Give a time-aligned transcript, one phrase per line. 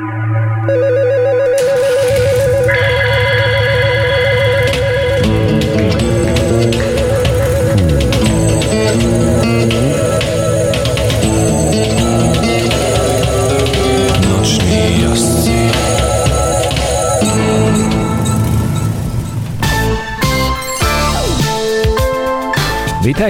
[0.00, 0.29] Thank you.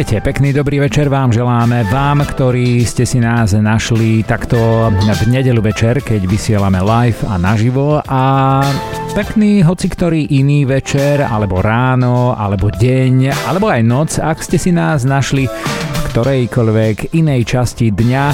[0.01, 5.61] Vítajte, pekný dobrý večer vám želáme vám, ktorí ste si nás našli takto v nedelu
[5.61, 8.00] večer, keď vysielame live a naživo.
[8.09, 8.64] A
[9.13, 14.72] pekný hoci ktorý iný večer, alebo ráno, alebo deň, alebo aj noc, ak ste si
[14.72, 18.25] nás našli v ktorejkoľvek inej časti dňa.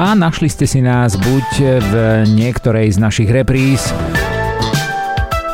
[0.00, 1.48] A našli ste si nás buď
[1.84, 1.92] v
[2.32, 3.92] niektorej z našich repríz,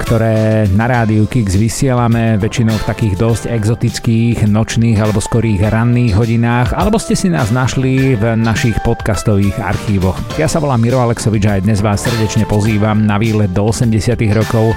[0.04, 6.76] ktoré na rádiu Kix vysielame väčšinou v takých dosť exotických nočných alebo skorých ranných hodinách,
[6.76, 10.20] alebo ste si nás našli v našich podcastových archívoch.
[10.36, 14.12] Ja sa volám Miro Alexovič a aj dnes vás srdečne pozývam na výlet do 80
[14.36, 14.76] rokov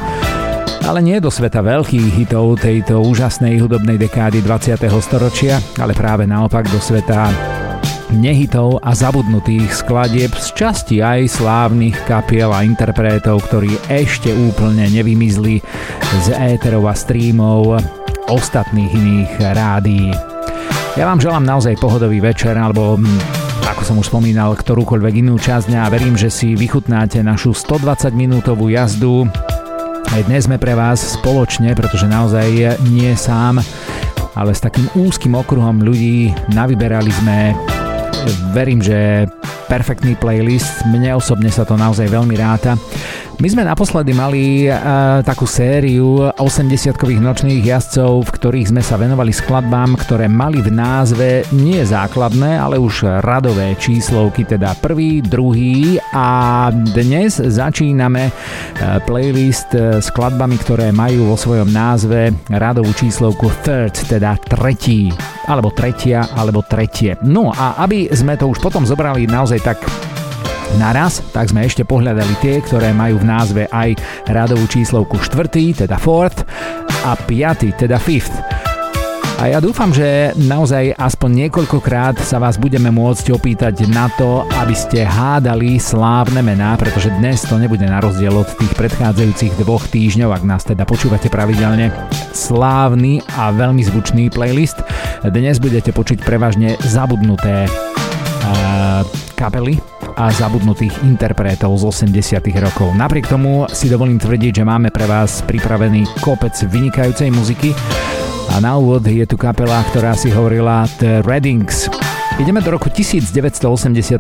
[0.88, 4.80] ale nie do sveta veľkých hitov tejto úžasnej hudobnej dekády 20.
[5.04, 7.28] storočia, ale práve naopak do sveta
[8.14, 15.60] nehitov a zabudnutých skladieb z časti aj slávnych kapiel a interpretov, ktorí ešte úplne nevymizli
[16.24, 17.82] z éterov a streamov
[18.32, 20.12] ostatných iných rádií.
[20.96, 23.06] Ja vám želám naozaj pohodový večer alebo hm,
[23.68, 28.16] ako som už spomínal, ktorúkoľvek inú časť dňa a verím, že si vychutnáte našu 120
[28.16, 29.28] minútovú jazdu.
[30.08, 33.60] Aj dnes sme pre vás spoločne, pretože naozaj nie sám,
[34.34, 37.54] ale s takým úzkým okruhom ľudí navyberali sme
[38.52, 39.28] verím, že
[39.68, 40.88] perfektný playlist.
[40.88, 42.80] Mne osobne sa to naozaj veľmi ráta.
[43.38, 49.30] My sme naposledy mali uh, takú sériu 80-kových nočných jazdcov, v ktorých sme sa venovali
[49.30, 56.74] skladbám, ktoré mali v názve nie základné, ale už radové číslovky, teda prvý, druhý a
[56.74, 64.34] dnes začíname uh, playlist uh, skladbami, ktoré majú vo svojom názve radovú číslovku third, teda
[64.50, 65.14] tretí
[65.46, 67.14] alebo tretia, alebo tretie.
[67.22, 69.78] No a aby sme to už potom zobrali naozaj tak
[70.76, 73.96] naraz, tak sme ešte pohľadali tie, ktoré majú v názve aj
[74.28, 78.68] radovú číslovku 4, teda 4 a 5, teda 5.
[79.38, 84.74] A ja dúfam, že naozaj aspoň niekoľkokrát sa vás budeme môcť opýtať na to, aby
[84.74, 90.34] ste hádali slávne mená, pretože dnes to nebude na rozdiel od tých predchádzajúcich dvoch týždňov,
[90.34, 91.94] ak nás teda počúvate pravidelne,
[92.34, 94.82] slávny a veľmi zvučný playlist.
[95.22, 99.06] Dnes budete počuť prevažne zabudnuté uh,
[99.38, 99.78] kapely,
[100.18, 102.90] a zabudnutých interpretov z 80 rokov.
[102.98, 107.78] Napriek tomu si dovolím tvrdiť, že máme pre vás pripravený kopec vynikajúcej muziky
[108.50, 111.86] a na úvod je tu kapela, ktorá si hovorila The Reddings.
[112.42, 114.18] Ideme do roku 1985.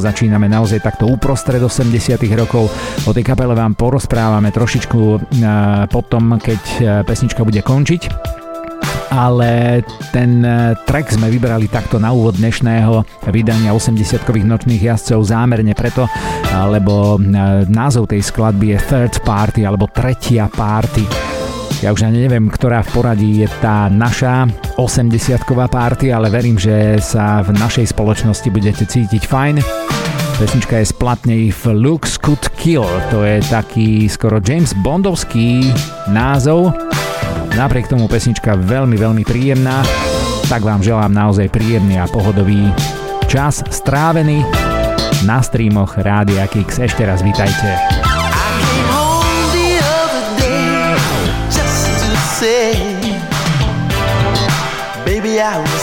[0.00, 2.68] Začíname naozaj takto uprostred 80 rokov.
[3.04, 5.20] O tej kapele vám porozprávame trošičku uh,
[5.88, 8.47] potom, keď uh, pesnička bude končiť
[9.12, 9.82] ale
[10.12, 16.08] ten e, track sme vybrali takto na úvod dnešného vydania 80-kových nočných jazdcov zámerne preto,
[16.68, 21.04] lebo e, názov tej skladby je Third Party alebo Tretia Party.
[21.78, 26.98] Ja už ani neviem, ktorá v poradí je tá naša 80-ková party, ale verím, že
[26.98, 29.62] sa v našej spoločnosti budete cítiť fajn.
[30.42, 35.70] Pesnička je splatne v Looks Could Kill, to je taký skoro James Bondovský
[36.10, 36.74] názov,
[37.58, 39.82] Napriek tomu pesnička veľmi, veľmi príjemná,
[40.46, 42.70] tak vám želám naozaj príjemný a pohodový
[43.26, 44.46] čas strávený
[45.26, 46.78] na streamoch Rádia Kix.
[46.78, 47.98] Ešte raz vítajte.
[55.18, 55.77] I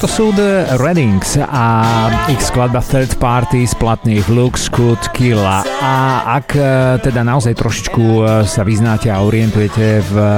[0.00, 5.44] Toto sú The Reddings a ich skladba Third Party z platných Looks Could Kill.
[5.44, 5.60] A
[6.40, 6.64] ak e,
[7.04, 10.28] teda naozaj trošičku e, sa vyznáte a orientujete v e,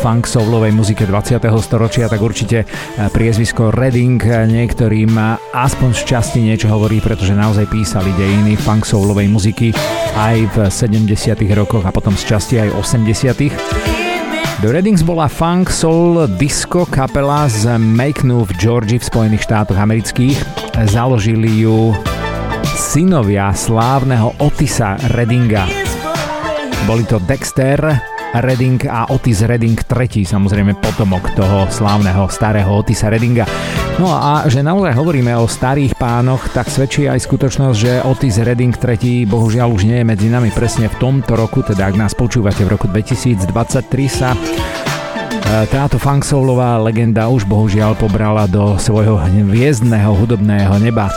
[0.00, 1.36] funk soulovej muzike 20.
[1.60, 2.64] storočia, tak určite
[3.12, 5.12] priezvisko Redding niektorým
[5.52, 9.68] aspoň z časti niečo hovorí, pretože naozaj písali dejiny funk soulovej muziky
[10.16, 11.12] aj v 70.
[11.52, 13.89] rokoch a potom z časti aj 80.
[14.60, 20.36] The Reddings bola funk, soul, disco kapela z Maconu v Georgii v Spojených štátoch amerických.
[20.84, 21.96] Založili ju
[22.76, 25.64] synovia slávneho Otisa Reddinga.
[26.84, 27.80] Boli to Dexter,
[28.36, 33.48] Redding a Otis Redding III, samozrejme potomok toho slávneho starého Otisa Reddinga.
[34.00, 38.72] No a že naozaj hovoríme o starých pánoch, tak svedčí aj skutočnosť, že Otis Redding
[38.72, 42.64] III bohužiaľ už nie je medzi nami presne v tomto roku, teda ak nás počúvate
[42.64, 43.44] v roku 2023
[44.08, 44.38] sa e,
[45.68, 51.12] táto funksoulová legenda už bohužiaľ pobrala do svojho hviezdného hudobného neba.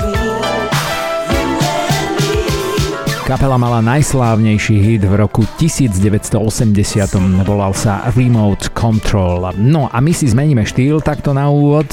[3.23, 6.35] Kapela mala najslávnejší hit v roku 1980,
[7.47, 9.55] volal sa Remote Control.
[9.55, 11.87] No a my si zmeníme štýl takto na úvod.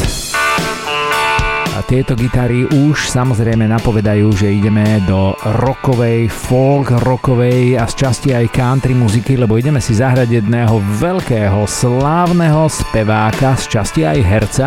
[1.88, 5.32] Tieto gitary už samozrejme napovedajú, že ideme do
[5.64, 11.64] rockovej, folk rockovej a z časti aj country muziky, lebo ideme si zahrať jedného veľkého,
[11.64, 14.66] slávneho speváka, z časti aj herca.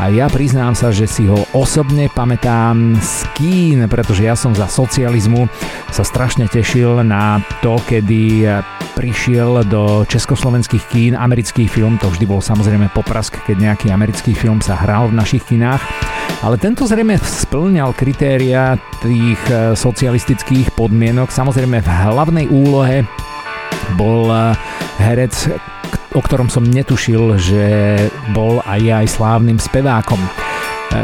[0.00, 4.66] A ja priznám sa, že si ho osobne pamätám z kín, pretože ja som za
[4.66, 5.46] socializmu
[5.94, 8.48] sa strašne tešil na to, kedy
[8.94, 14.62] prišiel do československých kín americký film, to vždy bol samozrejme poprask, keď nejaký americký film
[14.62, 15.82] sa hral v našich kinách,
[16.46, 21.26] ale ale tento zrejme splňal kritéria tých e, socialistických podmienok.
[21.26, 23.02] Samozrejme v hlavnej úlohe
[23.98, 24.54] bol e,
[25.02, 25.34] herec,
[26.14, 27.64] o ktorom som netušil, že
[28.30, 30.22] bol aj aj slávnym spevákom.
[30.22, 30.30] E,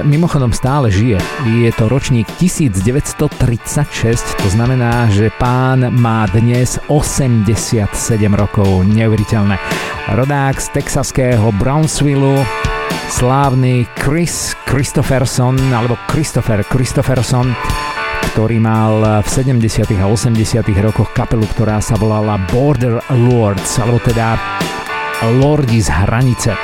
[0.06, 1.18] mimochodom stále žije.
[1.50, 7.90] Je to ročník 1936, to znamená, že pán má dnes 87
[8.38, 8.86] rokov.
[8.86, 9.58] Neuveriteľné.
[10.14, 12.46] Rodák z texaského Brownsville,
[13.10, 17.50] slávny Chris Christopherson, alebo Christopher Christopherson,
[18.32, 19.90] ktorý mal v 70.
[19.98, 20.62] a 80.
[20.78, 24.38] rokoch kapelu, ktorá sa volala Border Lords, alebo teda
[25.42, 26.54] Lordi z hranice.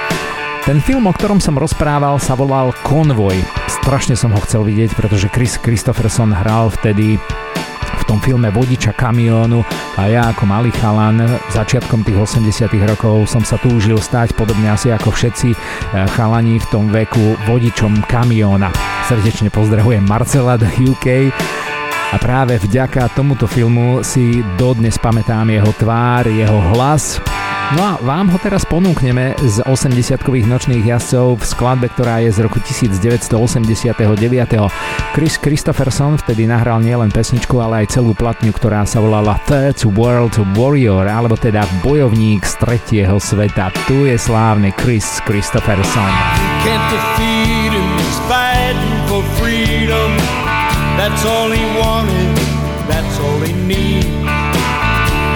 [0.63, 3.39] Ten film, o ktorom som rozprával, sa volal Konvoj.
[3.67, 7.19] Strašne som ho chcel vidieť, pretože Chris Christopherson hral vtedy
[8.07, 9.67] tom filme Vodiča kamiónu
[9.99, 11.19] a ja ako malý chalan
[11.51, 15.59] začiatkom tých 80 rokov som sa túžil stať podobne asi ako všetci eh,
[16.15, 18.71] chalani v tom veku vodičom kamióna.
[19.11, 21.31] Srdečne pozdravujem Marcela do UK
[22.13, 27.19] a práve vďaka tomuto filmu si dodnes pamätám jeho tvár, jeho hlas
[27.75, 32.39] No a vám ho teraz ponúkneme z 80-kových nočných jazdcov v skladbe, ktorá je z
[32.47, 33.27] roku 1989.
[35.11, 40.39] Chris Christopherson vtedy nahral nielen pesničku, ale aj celú platňu, ktorá sa volala Third World
[40.55, 43.75] Warrior, alebo teda bojovník z tretieho sveta.
[43.91, 46.11] Tu je slávny Chris Christopherson.
[50.99, 52.37] That's all he wanted,
[52.89, 54.05] that's all he need.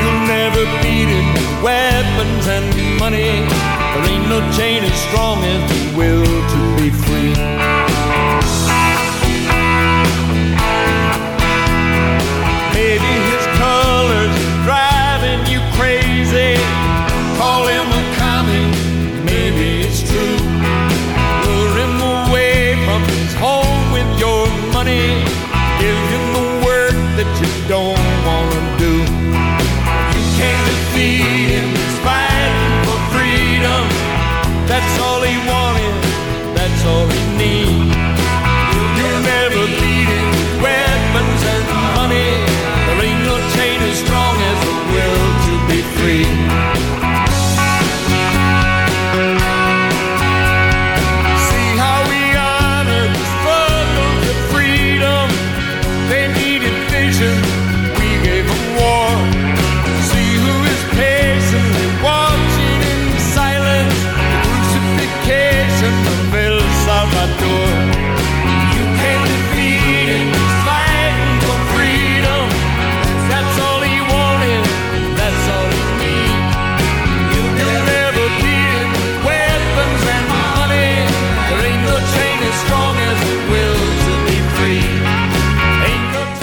[0.01, 3.45] You'll never beat him weapons and money.
[3.93, 6.20] There ain't no chain as strong as the will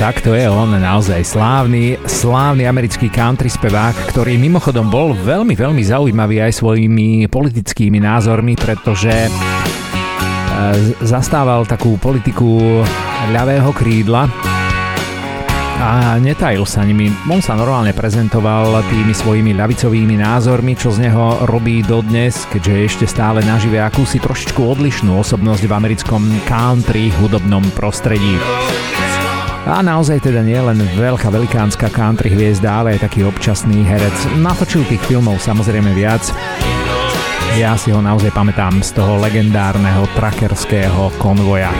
[0.07, 5.83] Tak to je on, naozaj slávny, slávny americký country spevák, ktorý mimochodom bol veľmi, veľmi
[5.83, 9.29] zaujímavý aj svojimi politickými názormi, pretože e,
[11.03, 12.79] zastával takú politiku
[13.35, 14.31] ľavého krídla
[15.83, 17.11] a netajil sa nimi.
[17.27, 23.05] On sa normálne prezentoval tými svojimi ľavicovými názormi, čo z neho robí dodnes, keďže ešte
[23.11, 28.39] stále nažive akúsi trošičku odlišnú osobnosť v americkom country hudobnom prostredí.
[29.67, 34.15] A naozaj teda nie len veľká velikánska country hviezda, ale aj taký občasný herec.
[34.39, 36.23] Natočil tých filmov samozrejme viac.
[37.59, 41.75] Ja si ho naozaj pamätám z toho legendárneho trackerského konvoja.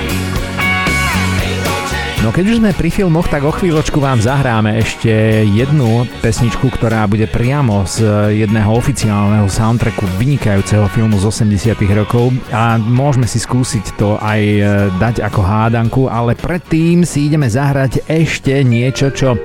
[2.26, 7.06] No keď už sme pri filmoch, tak o chvíľočku vám zahráme ešte jednu pesničku, ktorá
[7.06, 12.34] bude priamo z jedného oficiálneho soundtracku vynikajúceho filmu z 80 rokov.
[12.50, 14.62] A môžeme si skúsiť to aj e,
[14.98, 19.38] dať ako hádanku, ale predtým si ideme zahrať ešte niečo, čo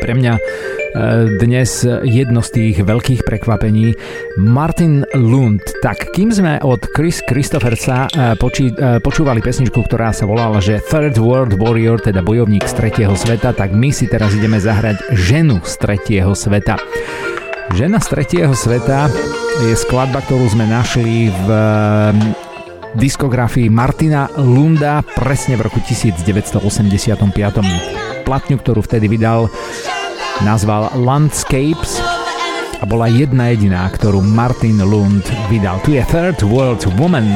[0.00, 0.32] pre mňa
[1.38, 3.94] dnes jedno z tých veľkých prekvapení.
[4.42, 5.62] Martin Lund.
[5.82, 10.82] Tak kým sme od Chris Christophersa eh, počí, eh, počúvali pesničku, ktorá sa volala, že
[10.82, 15.62] Third World Warrior, teda bojovník z tretieho sveta, tak my si teraz ideme zahrať ženu
[15.62, 16.74] z tretieho sveta.
[17.70, 19.06] Žena z tretieho sveta
[19.62, 21.48] je skladba, ktorú sme našli v
[22.98, 28.09] diskografii Martina Lunda presne v roku 1985.
[28.22, 29.48] Platňu, ktorú vtedy vydal
[30.44, 32.00] nazval Landscapes
[32.80, 35.80] a bola jedna jediná, ktorú Martin Lund vydal.
[35.84, 37.28] Tu je Third World Woman.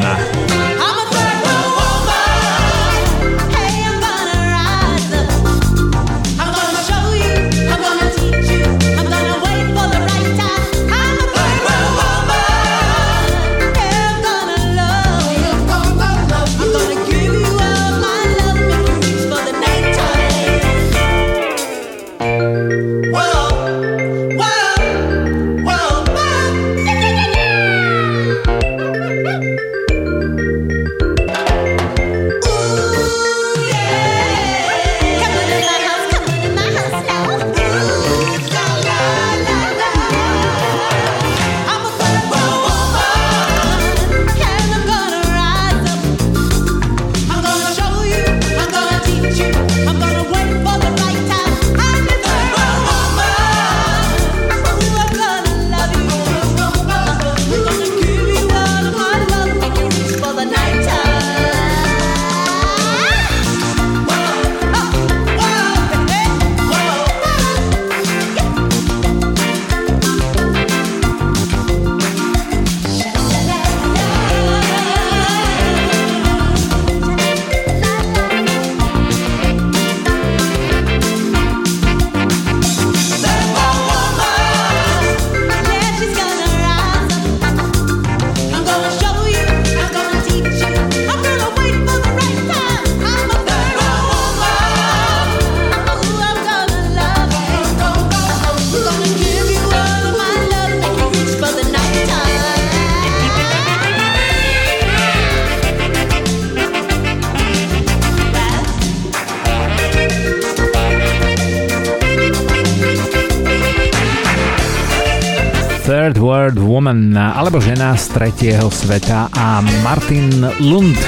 [116.44, 120.28] Third Woman alebo žena z tretieho sveta a Martin
[120.60, 121.00] Lund.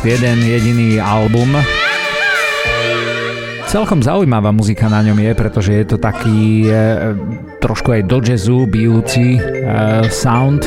[0.00, 1.52] Jeden jediný album.
[3.68, 6.72] Celkom zaujímavá muzika na ňom je, pretože je to taký e,
[7.60, 9.40] trošku aj do jazzu bijúci e,
[10.08, 10.64] sound.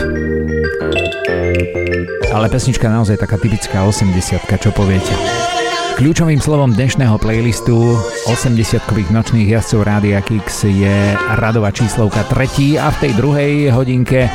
[2.30, 5.55] Ale pesnička naozaj taká typická 80 čo poviete.
[5.96, 7.96] Kľúčovým slovom dnešného playlistu
[8.28, 14.28] 80-kových nočných jazdcov Rádia Kix je radová číslovka 3 a v tej druhej hodinke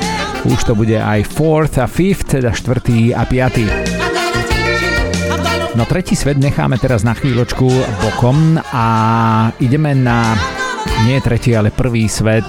[0.49, 3.13] už to bude aj 4th a 5th, teda 4.
[3.13, 5.77] a 5.
[5.77, 7.69] No tretí svet necháme teraz na chvíľočku
[8.09, 8.87] bokom a
[9.61, 10.41] ideme na
[11.05, 12.49] nie tretí, ale prvý svet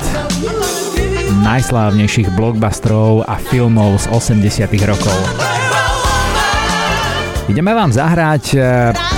[1.43, 5.19] najslávnejších blockbusterov a filmov z 80 rokov.
[7.51, 8.57] Ideme vám zahrať e,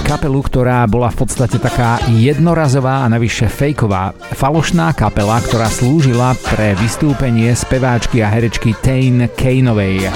[0.02, 4.10] kapelu, ktorá bola v podstate taká jednorazová a navyše fejková.
[4.34, 10.10] Falošná kapela, ktorá slúžila pre vystúpenie speváčky a herečky Tane Kaneovej.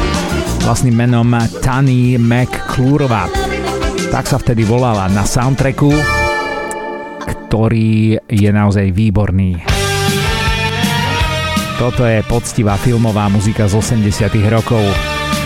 [0.65, 1.29] vlastným menom
[1.61, 3.29] Tani McClurova.
[4.09, 5.93] Tak sa vtedy volala na soundtracku,
[7.21, 9.61] ktorý je naozaj výborný.
[11.77, 14.81] Toto je poctivá filmová muzika z 80 rokov.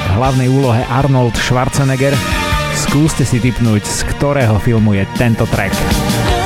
[0.08, 2.41] V hlavnej úlohe Arnold Schwarzenegger.
[2.76, 6.41] Skúste si typnúť, z ktorého filmu je tento track.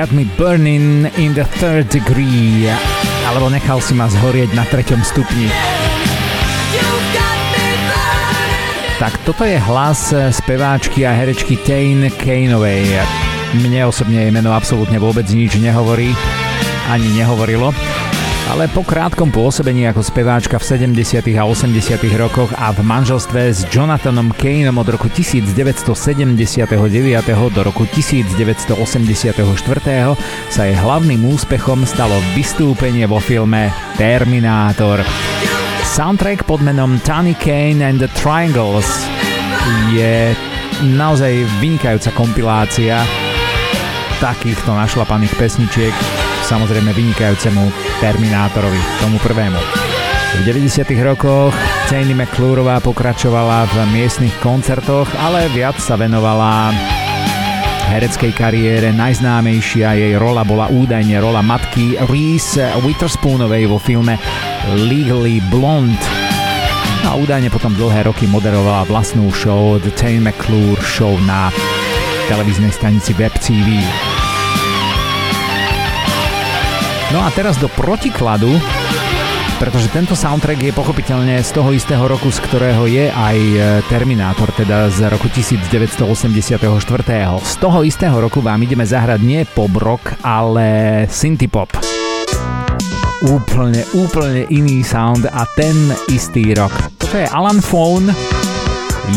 [0.00, 2.64] Got Me Burning in the Third Degree
[3.28, 5.44] alebo nechal si ma zhorieť na treťom stupni.
[8.96, 12.96] Tak toto je hlas speváčky a herečky Tane Kaneovej.
[13.60, 16.16] Mne osobne jej meno absolútne vôbec nič nehovorí,
[16.88, 17.68] ani nehovorilo
[18.50, 21.22] ale po krátkom pôsobení ako speváčka v 70.
[21.38, 22.02] a 80.
[22.18, 26.34] rokoch a v manželstve s Jonathanom Kaneom od roku 1979.
[27.54, 28.74] do roku 1984.
[30.50, 35.06] sa jej hlavným úspechom stalo vystúpenie vo filme Terminátor.
[35.86, 39.06] Soundtrack pod menom Tony Kane and the Triangles
[39.94, 40.34] je
[40.98, 42.98] naozaj vynikajúca kompilácia
[44.18, 46.19] takýchto našlapaných pesničiek
[46.50, 47.70] samozrejme vynikajúcemu
[48.02, 49.60] Terminátorovi, tomu prvému.
[50.30, 50.82] V 90.
[51.06, 51.54] rokoch
[51.86, 56.74] Janie McClurová pokračovala v miestnych koncertoch, ale viac sa venovala
[57.90, 58.90] hereckej kariére.
[58.90, 64.18] Najznámejšia jej rola bola údajne rola matky Reese Witherspoonovej vo filme
[64.90, 66.02] Legally Blonde.
[67.06, 71.50] A údajne potom dlhé roky moderovala vlastnú show The Tane McClure Show na
[72.30, 73.82] televíznej stanici Web TV.
[77.10, 78.54] No a teraz do protikladu,
[79.58, 83.58] pretože tento soundtrack je pochopiteľne z toho istého roku, z ktorého je aj e,
[83.90, 85.98] Terminátor, teda z roku 1984.
[87.42, 91.74] Z toho istého roku vám ideme zahrať nie pop rock, ale synthpop.
[93.26, 95.74] Úplne, úplne iný sound a ten
[96.14, 96.72] istý rok.
[96.94, 98.14] Toto je Alan Phone,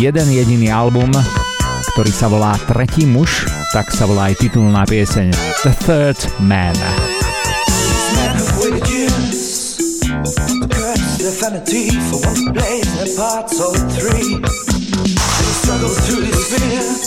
[0.02, 1.14] jeden jediný album,
[1.94, 5.30] ktorý sa volá Tretí muž, tak sa volá aj titulná pieseň
[5.62, 7.13] The Third Man.
[11.44, 14.40] Vanity for one place and parts of three.
[14.40, 17.04] They struggle through these fears,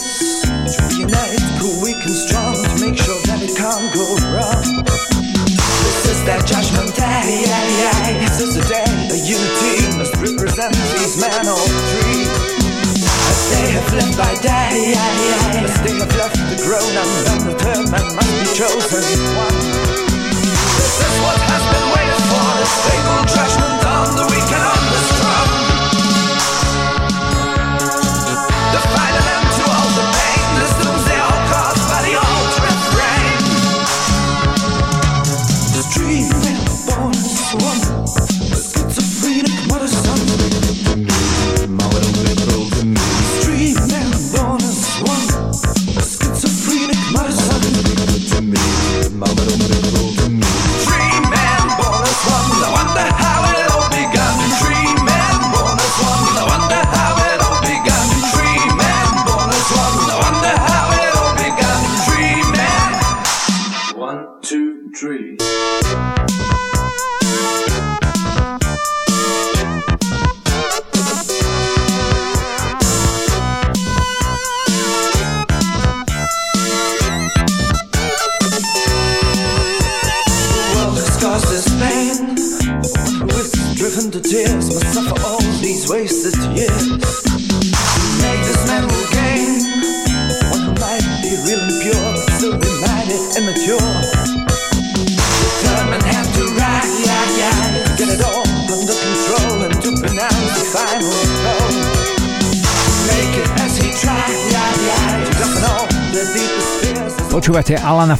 [0.92, 4.84] unite, cool, weak and strong to make sure that it can't go wrong.
[5.88, 7.48] This is their judgment day.
[8.20, 11.64] This is the day a unity must represent these men of
[11.96, 12.28] three.
[13.08, 14.92] As they have lived by day.
[15.64, 19.00] As they have left the grown and the third man must be chosen
[19.32, 19.60] one.
[20.76, 23.65] This is what has been waited for, the stable judgment
[23.96, 24.95] on the weak and on the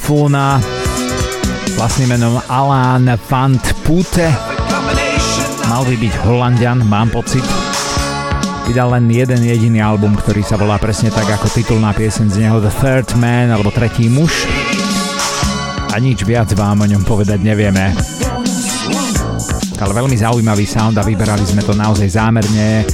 [0.07, 0.63] Fóna
[1.75, 4.31] vlastným menom Alan van Pute.
[5.67, 7.43] Mal by byť Holandian, mám pocit.
[8.71, 12.63] Vydal len jeden jediný album, ktorý sa volá presne tak ako titulná piesen z neho
[12.63, 14.47] The Third Man alebo Tretí muž.
[15.91, 17.91] A nič viac vám o ňom povedať nevieme.
[19.83, 22.87] Ale veľmi zaujímavý sound a vyberali sme to naozaj zámerne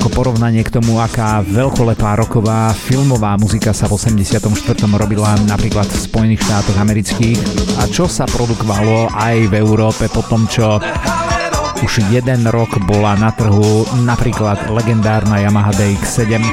[0.00, 4.48] ako porovnanie k tomu, aká veľkolepá roková filmová muzika sa v 84.
[4.96, 7.36] robila napríklad v Spojených štátoch amerických
[7.76, 10.80] a čo sa produkovalo aj v Európe po tom, čo
[11.84, 16.48] už jeden rok bola na trhu napríklad legendárna Yamaha DX7,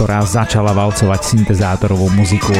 [0.00, 2.56] ktorá začala valcovať syntezátorovú muziku.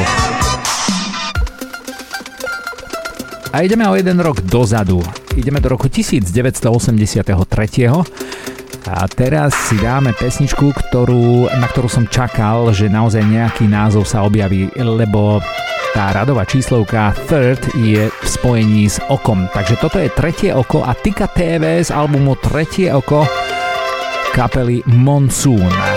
[3.49, 5.01] A ideme o jeden rok dozadu.
[5.33, 8.26] Ideme do roku 1983.
[8.87, 14.23] A teraz si dáme pesničku, ktorú, na ktorú som čakal, že naozaj nejaký názov sa
[14.23, 15.43] objaví, lebo
[15.91, 19.51] tá radová číslovka Third je v spojení s okom.
[19.51, 23.27] Takže toto je tretie oko a Tika TV z albumu Tretie oko
[24.31, 25.96] kapely Monsoon.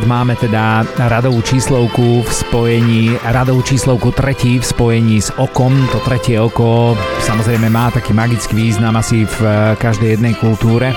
[0.00, 0.64] Poprvýkrát máme teda
[1.12, 5.76] radovú číslovku v spojení, radovú číslovku tretí v spojení s okom.
[5.92, 9.36] To tretie oko samozrejme má taký magický význam asi v
[9.76, 10.96] každej jednej kultúre.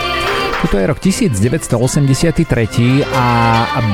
[0.63, 3.27] Toto je rok 1983 a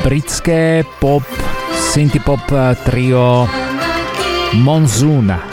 [0.05, 1.25] britské pop,
[1.73, 2.45] synthpop
[2.85, 3.49] trio
[4.61, 5.48] Monsoon E,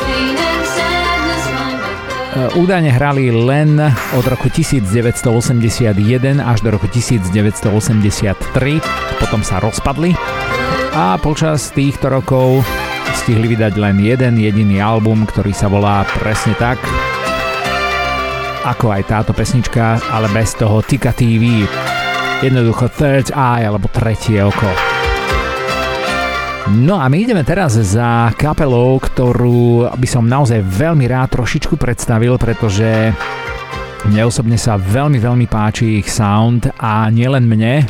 [2.37, 3.81] údajne hrali len
[4.13, 5.97] od roku 1981
[6.37, 7.73] až do roku 1983,
[9.17, 10.13] potom sa rozpadli
[10.97, 12.65] a počas týchto rokov
[13.21, 16.81] stihli vydať len jeden jediný album, ktorý sa volá presne tak,
[18.65, 21.69] ako aj táto pesnička, ale bez toho Tika TV.
[22.41, 24.96] Jednoducho Third Eye alebo Tretie oko.
[26.67, 32.35] No a my ideme teraz za kapelou, ktorú by som naozaj veľmi rád trošičku predstavil,
[32.43, 33.15] pretože
[34.11, 37.87] mne osobne sa veľmi, veľmi páči ich sound a nielen mne.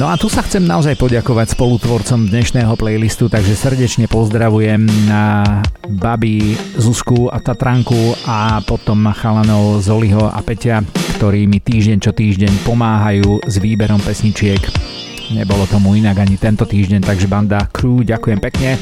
[0.00, 5.44] No a tu sa chcem naozaj poďakovať spolutvorcom dnešného playlistu, takže srdečne pozdravujem na
[5.84, 10.80] Babi, Zuzku a Tatranku a potom chalanov Zoliho a Peťa,
[11.20, 17.00] ktorí mi týždeň čo týždeň pomáhajú s výberom pesničiek Nebolo tomu inak ani tento týždeň,
[17.00, 18.76] takže banda Crew, ďakujem pekne.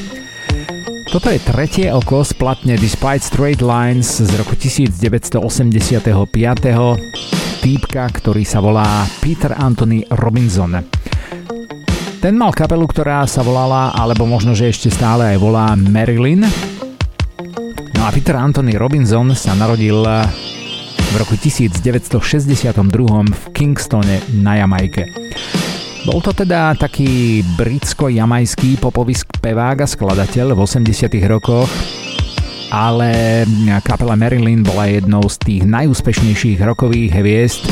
[1.07, 5.39] Toto je tretie oko splatne Despite Straight Lines z roku 1985.
[7.63, 10.83] Týpka, ktorý sa volá Peter Anthony Robinson.
[12.19, 16.43] Ten mal kapelu, ktorá sa volala, alebo možno, že ešte stále aj volá Marilyn.
[17.93, 20.01] No a Peter Anthony Robinson sa narodil
[20.97, 22.73] v roku 1962
[23.31, 25.07] v Kingstone na Jamajke.
[26.03, 31.71] Bol to teda taký britsko-jamajský popový spevák a skladateľ v 80 rokoch,
[32.75, 33.43] ale
[33.87, 37.63] kapela Marilyn bola jednou z tých najúspešnejších rokových hviezd,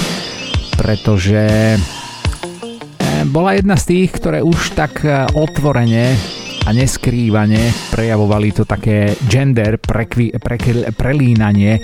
[0.80, 6.16] pretože eh, bola jedna z tých, ktoré už tak eh, otvorene
[6.62, 10.56] a neskrývane prejavovali to také gender prekvi, pre,
[10.94, 11.82] prelínanie e,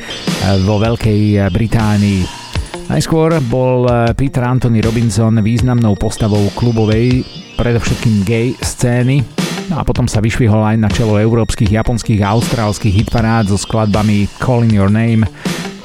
[0.61, 2.46] vo Veľkej Británii.
[2.87, 3.83] Najskôr bol
[4.15, 7.27] Peter Anthony Robinson významnou postavou klubovej,
[7.59, 9.21] predovšetkým gay scény,
[9.67, 14.31] No a potom sa vyšvihol aj na čelo európskych, japonských a austrálskych hitparád so skladbami
[14.39, 15.27] Calling Your Name,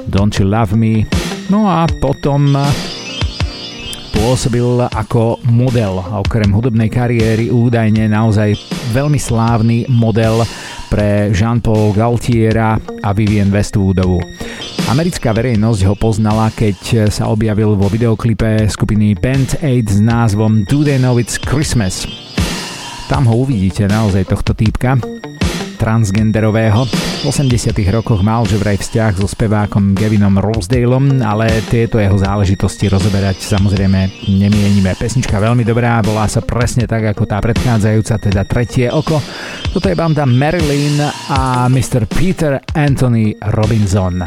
[0.06, 1.02] Don't You Love Me.
[1.50, 2.54] No a potom
[4.14, 5.98] pôsobil ako model.
[5.98, 8.54] Okrem hudobnej kariéry údajne naozaj
[8.94, 10.46] veľmi slávny model
[10.86, 14.22] pre Jean-Paul Galtiera a Vivienne Westwoodovú.
[14.92, 20.84] Americká verejnosť ho poznala, keď sa objavil vo videoklipe skupiny Band Aid s názvom Do
[20.84, 22.04] They Know It's Christmas.
[23.08, 25.00] Tam ho uvidíte naozaj tohto týpka
[25.80, 26.84] transgenderového.
[26.86, 32.86] V 80 rokoch mal že vraj vzťah so spevákom Gavinom Rosedaleom, ale tieto jeho záležitosti
[32.86, 34.94] rozoberať samozrejme nemienime.
[34.94, 39.18] Pesnička veľmi dobrá, volá sa presne tak ako tá predchádzajúca, teda Tretie oko.
[39.72, 42.04] Toto je banda Marilyn a Mr.
[42.04, 44.20] Peter Anthony Robinson.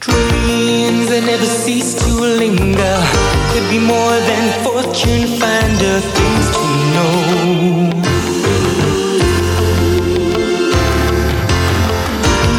[0.00, 2.96] Dreams that never cease to linger
[3.52, 6.64] could be more than fortune finder things to
[6.96, 7.12] know.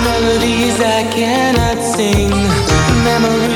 [0.05, 2.29] Melodies I cannot sing,
[3.01, 3.50] memories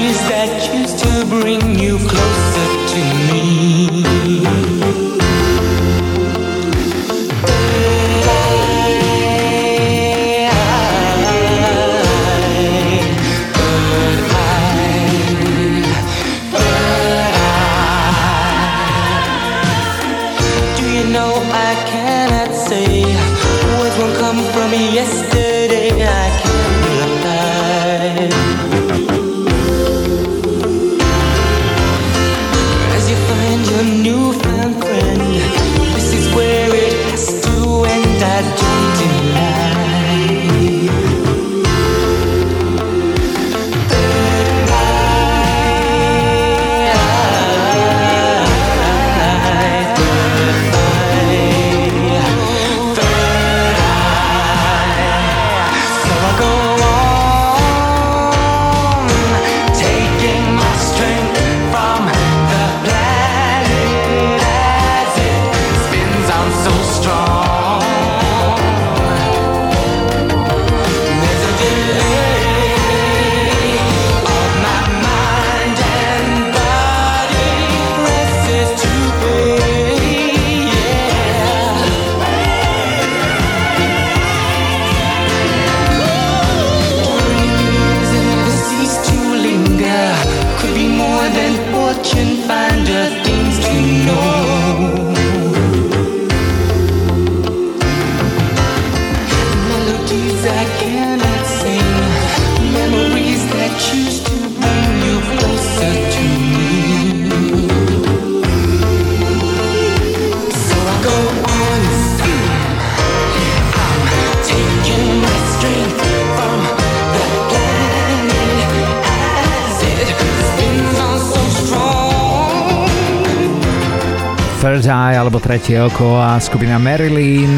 [124.85, 127.57] Third Eye alebo Tretie oko a skupina Marilyn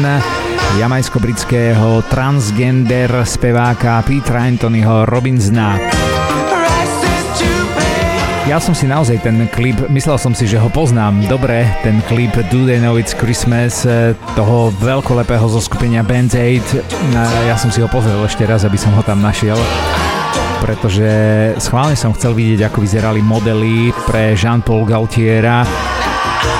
[0.80, 5.76] jamajsko-britského transgender speváka Petra Anthonyho Robinsona.
[8.48, 12.32] Ja som si naozaj ten klip, myslel som si, že ho poznám dobre, ten klip
[12.48, 16.64] Do They Know It's Christmas eh, toho veľkolepého zo skupenia Band Aid.
[17.44, 19.60] Ja som si ho pozrel ešte raz, aby som ho tam našiel
[20.58, 21.06] pretože
[21.62, 25.62] schválne som chcel vidieť, ako vyzerali modely pre Jean-Paul Gaultiera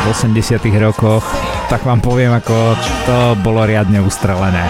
[0.03, 1.25] v 80 rokoch,
[1.67, 2.57] tak vám poviem, ako
[3.05, 4.67] to bolo riadne ustrelené.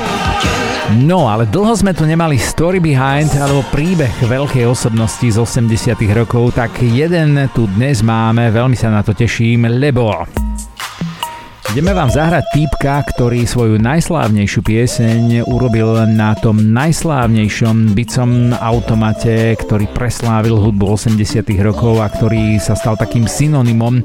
[1.05, 6.57] No, ale dlho sme tu nemali story behind alebo príbeh veľkej osobnosti z 80 rokov,
[6.57, 10.48] tak jeden tu dnes máme, veľmi sa na to teším, lebo
[11.69, 19.85] Ideme vám zahrať týpka, ktorý svoju najslávnejšiu pieseň urobil na tom najslávnejšom bicom automate, ktorý
[19.93, 24.03] preslávil hudbu 80 rokov a ktorý sa stal takým synonymom e,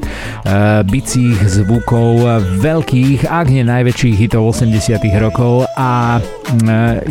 [0.92, 2.28] bicích zvukov
[2.60, 6.22] veľkých, ak nie najväčších hitov 80 rokov a e,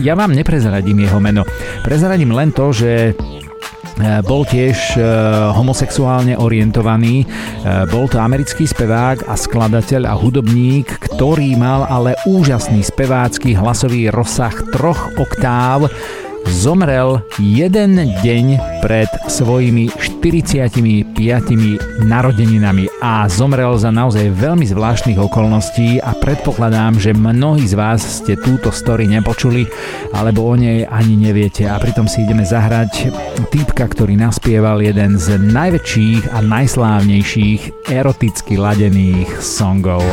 [0.04, 1.48] ja vám neprezradím jeho meno.
[1.80, 3.16] Prezradím len to, že
[4.26, 5.02] bol tiež e,
[5.54, 7.22] homosexuálne orientovaný.
[7.22, 7.26] E,
[7.88, 14.54] bol to americký spevák a skladateľ a hudobník, ktorý mal ale úžasný spevácky hlasový rozsah
[14.74, 15.86] troch oktáv
[16.46, 18.46] zomrel jeden deň
[18.82, 20.72] pred svojimi 45
[22.06, 28.38] narodeninami a zomrel za naozaj veľmi zvláštnych okolností a predpokladám, že mnohí z vás ste
[28.38, 29.66] túto story nepočuli
[30.14, 33.10] alebo o nej ani neviete a pritom si ideme zahrať
[33.50, 40.04] týpka, ktorý naspieval jeden z najväčších a najslávnejších eroticky ladených songov.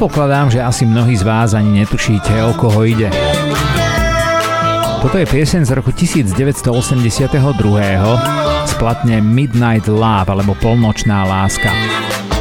[0.00, 3.12] Predpokladám, že asi mnohí z vás ani netušíte, o koho ide.
[5.04, 7.36] Toto je pieseň z roku 1982
[8.64, 11.68] z platne Midnight Love alebo Polnočná láska.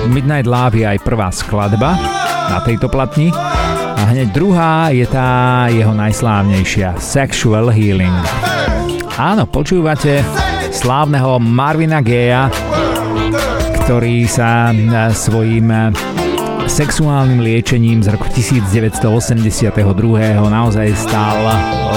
[0.08, 2.00] Midnight Love je aj prvá skladba
[2.48, 3.28] na tejto platni
[3.92, 8.24] a hneď druhá je tá jeho najslávnejšia Sexual Healing.
[9.20, 10.24] Áno, počúvate
[10.72, 12.48] slávneho Marvina Geja,
[13.84, 14.72] ktorý sa
[15.12, 15.92] svojím
[16.70, 19.74] sexuálnym liečením z roku 1982
[20.54, 21.42] naozaj stal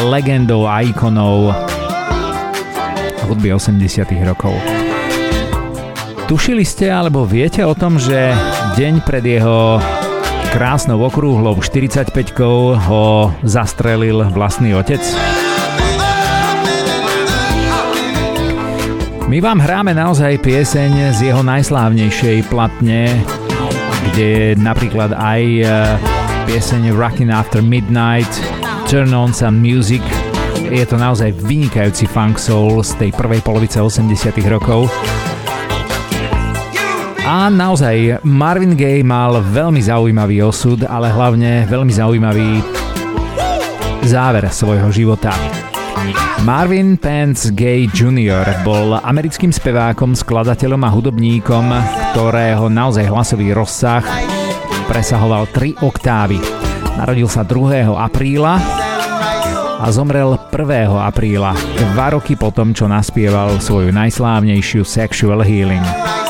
[0.09, 1.53] legendou a ikonou
[3.29, 4.57] hudby 80 rokov.
[6.25, 8.33] Tušili ste alebo viete o tom, že
[8.81, 9.77] deň pred jeho
[10.57, 12.09] krásnou okrúhlou 45
[12.89, 15.05] ho zastrelil vlastný otec?
[19.29, 23.21] My vám hráme naozaj pieseň z jeho najslávnejšej platne
[24.11, 25.71] kde je napríklad aj uh,
[26.51, 28.31] pieseň Rockin' After Midnight,
[28.91, 30.03] Turn On Some Music.
[30.73, 34.09] Je to naozaj vynikajúci funk soul z tej prvej polovice 80
[34.49, 34.91] rokov.
[37.23, 42.51] A naozaj Marvin Gaye mal veľmi zaujímavý osud, ale hlavne veľmi zaujímavý
[44.03, 45.52] záver svojho života.
[46.43, 48.67] Marvin Pence Gay Jr.
[48.67, 51.67] bol americkým spevákom, skladateľom a hudobníkom,
[52.13, 54.03] ktorého naozaj hlasový rozsah
[54.91, 56.37] presahoval 3 oktávy.
[56.99, 57.89] Narodil sa 2.
[57.97, 58.59] apríla
[59.83, 60.59] a zomrel 1.
[61.01, 61.57] apríla,
[61.95, 66.22] dva roky potom, čo naspieval svoju najslávnejšiu Sexual Healing.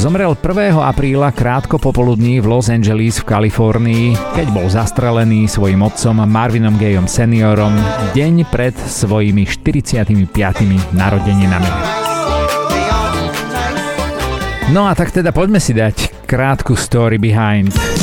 [0.00, 0.72] Zomrel 1.
[0.80, 7.04] apríla krátko popoludní v Los Angeles v Kalifornii, keď bol zastrelený svojim otcom Marvinom Gayom
[7.04, 7.76] seniorom
[8.16, 10.32] deň pred svojimi 45.
[10.96, 11.70] narodeninami.
[14.72, 18.01] No a tak teda poďme si dať krátku story behind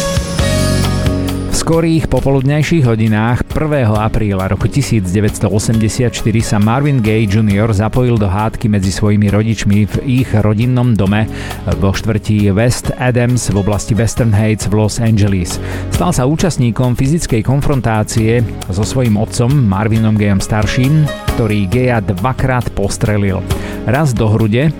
[1.69, 3.93] skorých popoludnejších hodinách 1.
[3.93, 6.09] apríla roku 1984
[6.41, 7.69] sa Marvin Gaye Jr.
[7.77, 11.29] zapojil do hádky medzi svojimi rodičmi v ich rodinnom dome
[11.77, 15.61] vo štvrtí West Adams v oblasti Western Heights v Los Angeles.
[15.93, 18.41] Stal sa účastníkom fyzickej konfrontácie
[18.73, 21.05] so svojím otcom Marvinom Gayom starším,
[21.37, 23.45] ktorý Gaya dvakrát postrelil.
[23.85, 24.73] Raz do hrude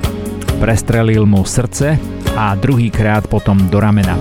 [0.57, 2.01] prestrelil mu srdce
[2.33, 4.17] a druhýkrát potom do ramena.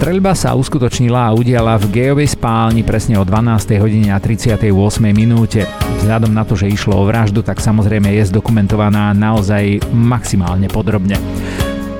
[0.00, 3.76] Streľba sa uskutočnila a udiala v gejovej spálni presne o 12.
[3.84, 4.72] hodine a 38.
[5.12, 5.68] minúte.
[6.00, 11.20] Vzhľadom na to, že išlo o vraždu, tak samozrejme je zdokumentovaná naozaj maximálne podrobne.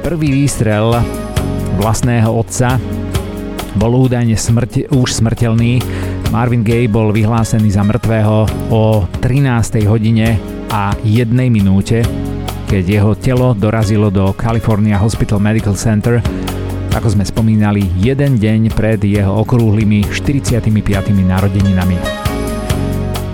[0.00, 0.96] Prvý výstrel
[1.76, 2.80] vlastného otca
[3.76, 5.84] bol údajne smrť, už smrteľný.
[6.32, 9.84] Marvin Gaye bol vyhlásený za mŕtvého o 13.
[9.84, 10.40] hodine
[10.72, 12.00] a 1 minúte,
[12.64, 16.24] keď jeho telo dorazilo do California Hospital Medical Center
[16.90, 20.66] ako sme spomínali, jeden deň pred jeho okrúhlymi 45.
[21.14, 21.96] narodeninami.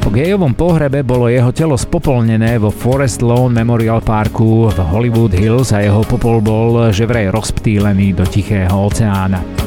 [0.06, 5.74] Po gejovom pohrebe bolo jeho telo spopolnené vo Forest Lawn Memorial Parku v Hollywood Hills
[5.74, 9.65] a jeho popol bol že vraj rozptýlený do Tichého oceána.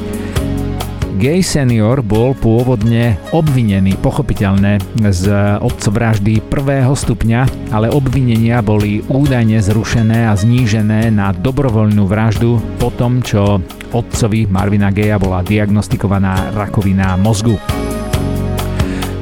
[1.20, 5.28] Gay senior bol pôvodne obvinený pochopiteľne z
[5.60, 13.20] otcovraždy prvého stupňa, ale obvinenia boli údajne zrušené a znížené na dobrovoľnú vraždu po tom,
[13.20, 13.60] čo
[13.92, 17.60] otcovi Marvina Geja bola diagnostikovaná rakovina mozgu.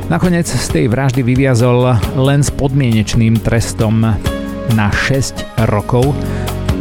[0.06, 4.06] Nakoniec z tej vraždy vyviazol len s podmienečným trestom
[4.78, 6.14] na 6 rokov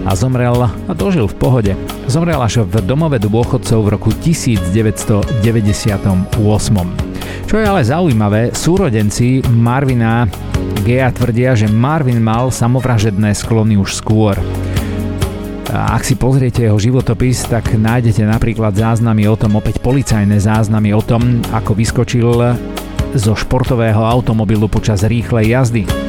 [0.07, 1.73] a zomrel a dožil v pohode.
[2.07, 5.43] Zomrel až v domove dôchodcov v roku 1998.
[7.47, 10.31] Čo je ale zaujímavé, súrodenci Marvina
[10.87, 14.39] Gea tvrdia, že Marvin mal samovražedné sklony už skôr.
[15.67, 21.03] Ak si pozriete jeho životopis, tak nájdete napríklad záznamy o tom, opäť policajné záznamy o
[21.03, 22.55] tom, ako vyskočil
[23.19, 26.06] zo športového automobilu počas rýchlej jazdy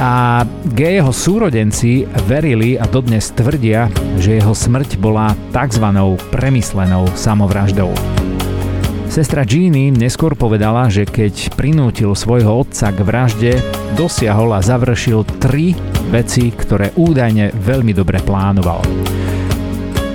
[0.00, 5.84] a gejeho súrodenci verili a dodnes tvrdia, že jeho smrť bola tzv.
[6.32, 7.92] premyslenou samovraždou.
[9.12, 13.52] Sestra Jeannie neskôr povedala, že keď prinútil svojho otca k vražde,
[13.92, 15.76] dosiahol a završil tri
[16.08, 18.80] veci, ktoré údajne veľmi dobre plánoval.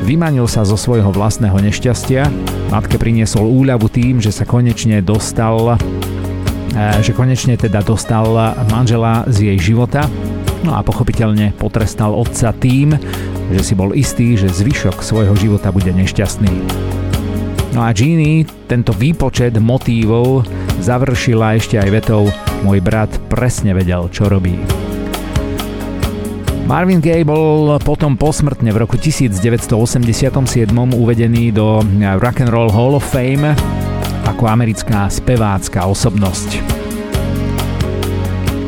[0.02, 2.26] Vymanil sa zo svojho vlastného nešťastia,
[2.74, 5.78] matke priniesol úľavu tým, že sa konečne dostal
[6.76, 8.28] že konečne teda dostal
[8.68, 10.04] manžela z jej života,
[10.68, 13.00] no a pochopiteľne potrestal otca tým,
[13.52, 16.54] že si bol istý, že zvyšok svojho života bude nešťastný.
[17.76, 20.48] No a Jeannie tento výpočet motívov
[20.80, 22.32] završila ešte aj vetou
[22.64, 24.58] Môj brat presne vedel, čo robí.
[26.66, 29.70] Marvin Gaye bol potom posmrtne v roku 1987
[30.74, 31.86] uvedený do
[32.18, 33.54] Rock and Roll Hall of Fame
[34.26, 36.76] ako americká spevácka osobnosť.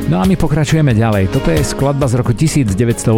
[0.08, 1.36] No a my pokračujeme ďalej.
[1.36, 3.12] Toto je skladba z roku 1988.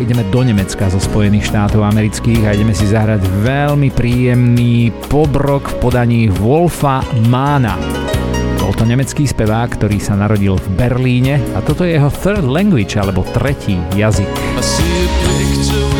[0.00, 5.76] Ideme do Nemecka zo Spojených štátov amerických a ideme si zahrať veľmi príjemný pobrok v
[5.76, 7.76] podaní Wolfa Mána.
[8.64, 12.96] Bol to nemecký spevák, ktorý sa narodil v Berlíne a toto je jeho third language
[12.96, 14.32] alebo tretí jazyk.
[14.56, 15.91] to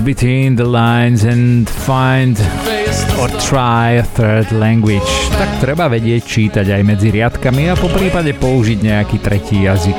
[0.00, 2.38] read between the lines and find
[3.20, 5.08] or try a third language.
[5.36, 9.96] Tak treba vedieť čítať aj medzi riadkami a po prípade použiť nejaký tretí jazyk.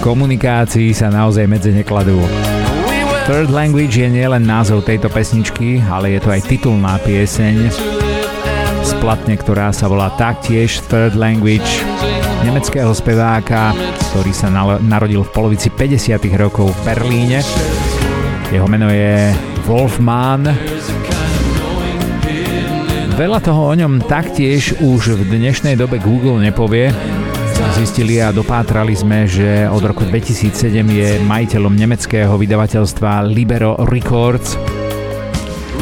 [0.00, 2.20] Komunikácii sa naozaj medzi nekladú.
[3.28, 7.68] Third Language je nielen názov tejto pesničky, ale je to aj titulná pieseň
[8.80, 11.84] splatne, ktorá sa volá taktiež Third Language
[12.44, 13.76] nemeckého speváka,
[14.12, 14.48] ktorý sa
[14.80, 16.16] narodil v polovici 50.
[16.40, 17.38] rokov v Berlíne.
[18.50, 19.30] Jeho meno je
[19.68, 20.48] Wolfman.
[23.14, 26.88] Veľa toho o ňom taktiež už v dnešnej dobe Google nepovie.
[27.76, 34.56] Zistili a dopátrali sme, že od roku 2007 je majiteľom nemeckého vydavateľstva Libero Records,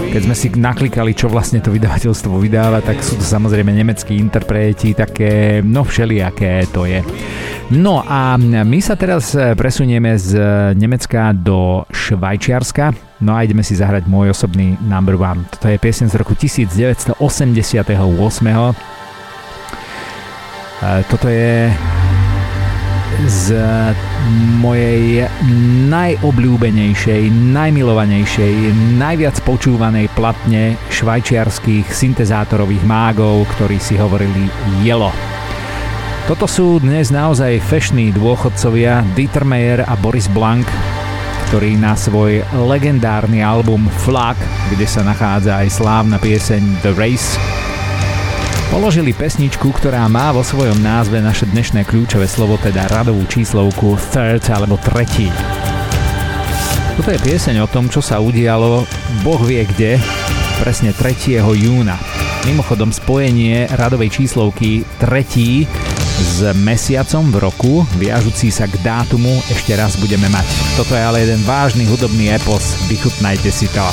[0.09, 4.97] keď sme si naklikali, čo vlastne to vydavateľstvo vydáva, tak sú to samozrejme nemeckí interpreti,
[4.97, 7.05] také, no všelijaké to je.
[7.69, 10.41] No a my sa teraz presunieme z
[10.73, 15.45] Nemecka do Švajčiarska, no a ideme si zahrať môj osobný number one.
[15.53, 17.21] Toto je piesen z roku 1988.
[21.13, 21.69] Toto je
[23.27, 23.59] z
[24.63, 25.27] mojej
[25.91, 28.55] najobľúbenejšej, najmilovanejšej,
[28.95, 34.47] najviac počúvanej platne švajčiarských syntezátorových mágov, ktorí si hovorili
[34.87, 35.11] Jelo.
[36.31, 40.69] Toto sú dnes naozaj fešní dôchodcovia Dieter Meyer a Boris Blank,
[41.49, 44.37] ktorí na svoj legendárny album Flag,
[44.69, 47.41] kde sa nachádza aj slávna pieseň The Race,
[48.69, 54.45] Položili pesničku, ktorá má vo svojom názve naše dnešné kľúčové slovo, teda radovú číslovku third
[54.53, 55.33] alebo tretí.
[57.01, 58.85] Toto je pieseň o tom, čo sa udialo,
[59.25, 59.97] boh vie kde,
[60.61, 61.41] presne 3.
[61.41, 61.97] júna.
[62.45, 65.65] Mimochodom spojenie radovej číslovky tretí
[66.21, 70.45] s mesiacom v roku, viažúci sa k dátumu, ešte raz budeme mať.
[70.77, 73.89] Toto je ale jeden vážny hudobný epos, vychutnajte si to.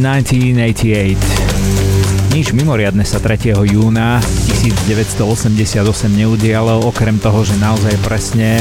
[0.00, 2.32] 1988.
[2.32, 3.52] Nič mimoriadne sa 3.
[3.52, 4.16] júna
[4.64, 8.56] 1988 neudialo, okrem toho, že naozaj presne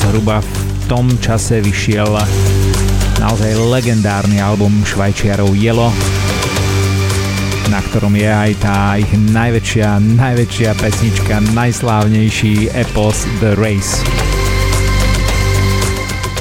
[0.00, 0.48] zhruba v
[0.88, 2.08] tom čase vyšiel
[3.20, 5.92] naozaj legendárny album Švajčiarov Jelo,
[7.68, 14.19] na ktorom je aj tá ich najväčšia, najväčšia pesnička, najslávnejší epos The Race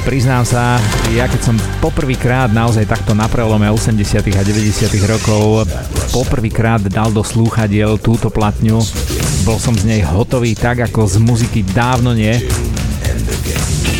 [0.10, 0.82] priznám sa,
[1.14, 1.56] ja keď som
[1.86, 4.18] poprvýkrát naozaj takto na prelome 80.
[4.34, 4.90] a 90.
[5.06, 5.70] rokov
[6.10, 8.82] poprvýkrát dal do slúchadiel túto platňu,
[9.46, 12.34] bol som z nej hotový tak ako z muziky dávno nie.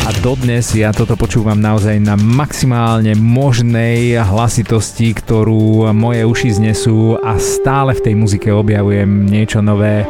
[0.02, 7.38] A dodnes ja toto počúvam naozaj na maximálne možnej hlasitosti, ktorú moje uši znesú a
[7.38, 10.02] stále v tej muzike objavujem niečo nové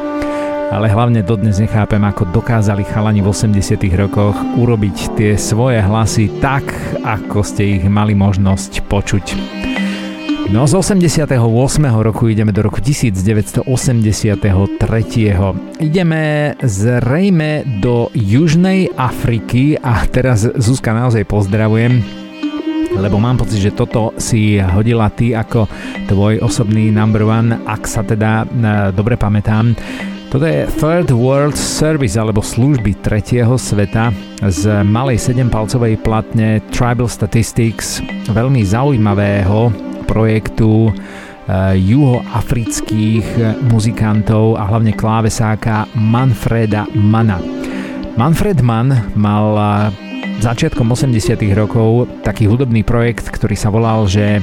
[0.71, 6.63] ale hlavne dodnes nechápem, ako dokázali chalani v 80 rokoch urobiť tie svoje hlasy tak,
[7.03, 9.27] ako ste ich mali možnosť počuť.
[10.51, 11.31] No z 88.
[12.03, 13.67] roku ideme do roku 1983.
[15.79, 16.23] Ideme
[16.59, 22.23] zrejme do Južnej Afriky a teraz Zuzka naozaj pozdravujem
[22.91, 25.71] lebo mám pocit, že toto si hodila ty ako
[26.11, 28.47] tvoj osobný number one, ak sa teda e,
[28.91, 29.79] dobre pamätám.
[30.31, 34.15] Toto je Third World Service alebo služby tretieho sveta
[34.47, 37.99] z malej 7-palcovej platne Tribal Statistics,
[38.31, 39.75] veľmi zaujímavého
[40.07, 43.27] projektu uh, juhoafrických
[43.75, 47.43] muzikantov a hlavne klávesáka Manfreda Mana.
[48.15, 49.67] Manfred Mann mal uh,
[50.39, 54.39] začiatkom 80 rokov taký hudobný projekt, ktorý sa volal, že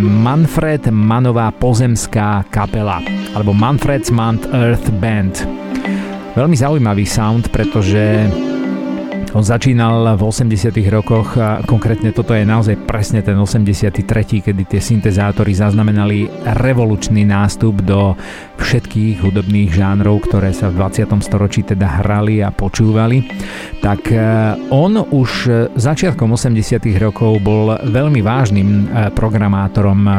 [0.00, 3.02] Manfred Manová pozemská kapela
[3.34, 5.42] alebo Manfred's Mount Earth Band.
[6.34, 8.26] Veľmi zaujímavý sound, pretože
[9.34, 14.06] on začínal v 80 rokoch a konkrétne toto je naozaj presne ten 83,
[14.46, 16.30] kedy tie syntezátory zaznamenali
[16.62, 18.14] revolučný nástup do
[18.62, 21.18] všetkých hudobných žánrov, ktoré sa v 20.
[21.18, 23.26] storočí teda hrali a počúvali.
[23.82, 24.18] Tak e,
[24.70, 25.30] on už
[25.74, 30.14] začiatkom 80 rokov bol veľmi vážnym e, programátorom e,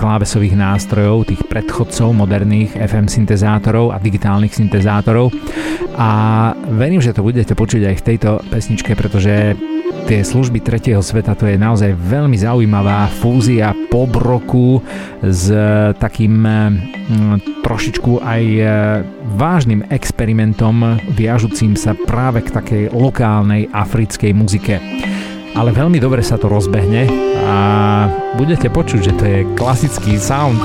[0.00, 5.28] klávesových nástrojov, tých predchodcov moderných FM syntezátorov a digitálnych syntezátorov.
[6.00, 6.10] A
[6.72, 9.52] verím, že to budete počuť aj v tejto pesničke, pretože
[10.08, 14.80] tie služby tretieho sveta to je naozaj veľmi zaujímavá fúzia pop roku
[15.20, 15.52] s
[16.00, 18.64] takým mm, trošičku aj e,
[19.36, 24.80] vážnym experimentom viažúcim sa práve k takej lokálnej africkej muzike.
[25.54, 27.10] Ale veľmi dobre sa to rozbehne
[27.42, 27.56] a
[28.38, 30.62] budete počuť, že to je klasický sound.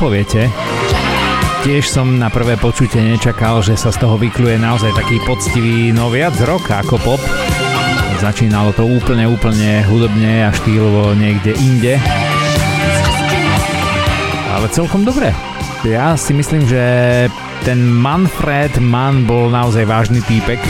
[0.00, 0.48] Tak čo poviete?
[1.60, 6.08] Tiež som na prvé počutie nečakal, že sa z toho vykluje naozaj taký poctivý, no
[6.08, 7.20] viac roka ako pop.
[8.16, 12.00] Začínalo to úplne, úplne hudobne a štýlovo niekde inde.
[14.48, 15.36] Ale celkom dobre.
[15.84, 16.80] Ja si myslím, že
[17.68, 20.64] ten Manfred Mann bol naozaj vážny týpek.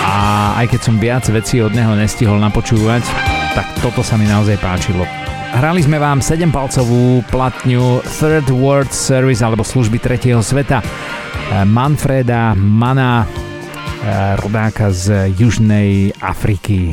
[0.00, 3.04] A aj keď som viac vecí od neho nestihol napočúvať,
[3.52, 5.23] tak toto sa mi naozaj páčilo.
[5.54, 13.22] Hrali sme vám 7-palcovú platňu Third World Service alebo služby tretieho sveta eh, Manfreda Mana,
[13.22, 16.90] eh, rodáka z Južnej Afriky.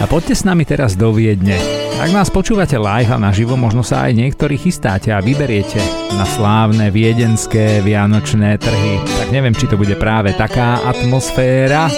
[0.00, 1.60] A poďte s nami teraz do Viedne.
[2.00, 5.84] Ak nás počúvate live a naživo, možno sa aj niektorí chystáte a vyberiete
[6.16, 9.04] na slávne viedenské vianočné trhy.
[9.04, 11.92] Tak neviem, či to bude práve taká atmosféra,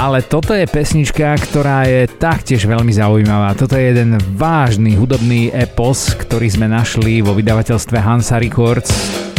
[0.00, 3.52] ale toto je pesnička, ktorá je taktiež veľmi zaujímavá.
[3.52, 8.88] Toto je jeden vážny hudobný epos, ktorý sme našli vo vydavateľstve Hansa Records.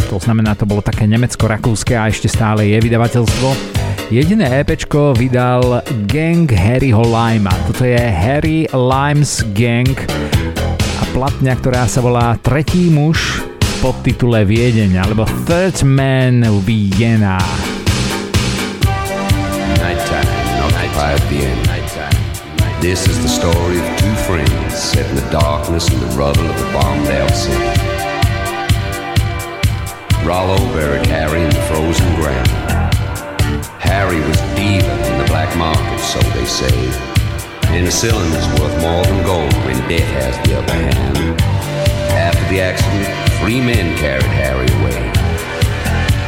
[0.06, 3.48] To znamená, to bolo také nemecko-rakúske a ešte stále je vydavateľstvo.
[4.14, 7.50] Jediné EPčko vydal Gang Harryho Lima.
[7.66, 9.98] Toto je Harry Limes Gang
[10.78, 13.42] a platňa, ktorá sa volá Tretí muž
[13.82, 17.71] pod titule Viedeň alebo Third Man Vienna.
[20.96, 22.82] At the end.
[22.82, 26.56] This is the story of two friends set in the darkness and the rubble of
[26.56, 27.56] a bombed out city.
[30.26, 32.48] Rollo buried Harry in the frozen ground.
[33.78, 36.74] Harry was dealing in the black market, so they say.
[37.70, 41.40] Penicillin is worth more than gold when death has the upper hand.
[42.12, 43.06] After the accident,
[43.40, 45.00] three men carried Harry away.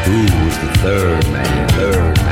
[0.05, 1.69] Who was the third man?
[1.71, 2.24] Third man, third.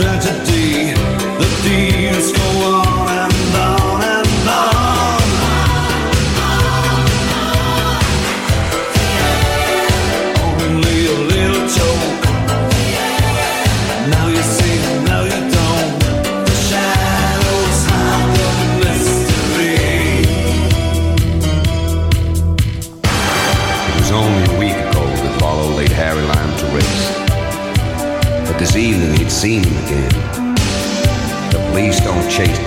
[0.00, 0.39] treasure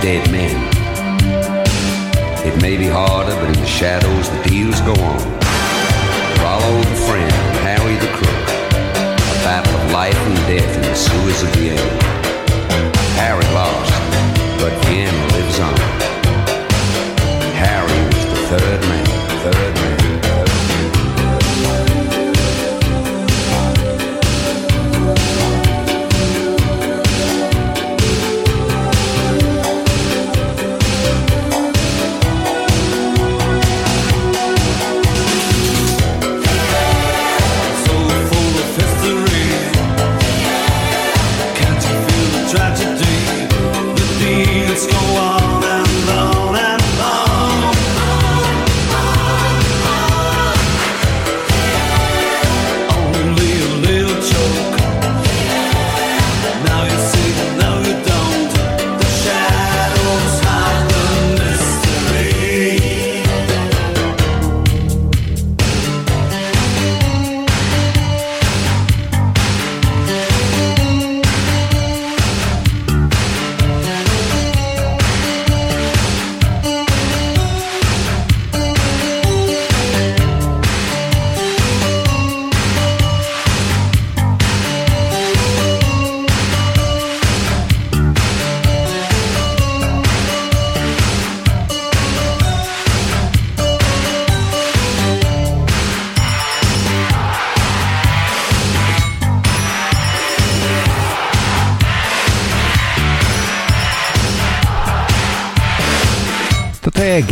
[0.04, 0.51] dead men.
[2.45, 5.20] It may be harder, but in the shadows the deals go on.
[6.43, 7.32] Follow the friend,
[7.64, 8.43] Harry the crook.
[9.32, 12.04] A battle of life and death in the sewers of Vienna.
[13.16, 13.93] Harry lost,
[14.60, 15.78] but Vienna lives on.
[17.64, 19.03] Harry was the third man.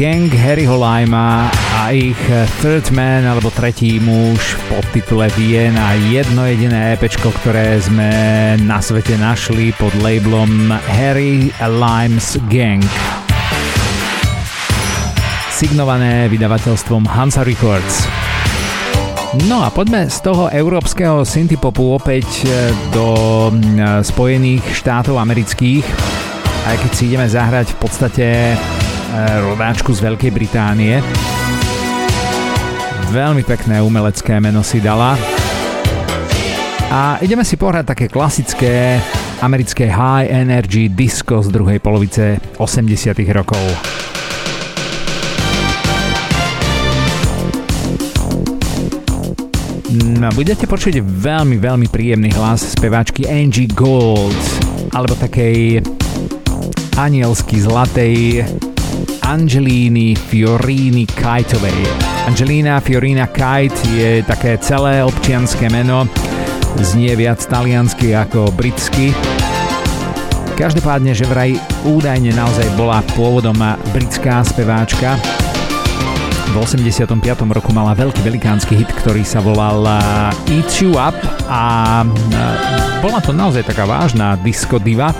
[0.01, 1.45] Gang Harryho Lima
[1.77, 2.17] a ich
[2.57, 8.09] Third Man alebo tretí muž pod titule Vien a jedno jediné EP, ktoré sme
[8.65, 12.81] na svete našli pod labelom Harry Limes Gang.
[15.53, 18.09] Signované vydavateľstvom Hansa Records.
[19.45, 23.07] No a poďme z toho európskeho synthpopu opäť e, do
[24.01, 25.85] Spojených štátov amerických.
[26.65, 28.27] Aj keď si ideme zahrať v podstate
[29.15, 31.03] rodáčku z Veľkej Británie.
[33.11, 35.19] Veľmi pekné umelecké meno si dala.
[36.91, 38.99] A ideme si pohrať také klasické
[39.43, 43.63] americké high energy disco z druhej polovice 80 rokov.
[49.91, 54.39] No, budete počuť veľmi, veľmi príjemný hlas speváčky Angie Gold,
[54.95, 55.83] alebo takej
[56.95, 58.45] anielsky zlatej
[59.21, 61.85] Angelíny Fiorini Kajtovej.
[62.27, 66.09] Angelina Fiorina Kite je také celé občianské meno,
[66.81, 69.13] znie viac taliansky ako britsky.
[70.57, 73.57] Každopádne, že vraj údajne naozaj bola pôvodom
[73.93, 75.17] britská speváčka,
[76.51, 77.15] v 85.
[77.47, 81.15] roku mala veľký velikánsky hit, ktorý sa volal eh, Eat You Up
[81.47, 81.63] a
[82.03, 85.15] eh, bola to naozaj taká vážna disco diva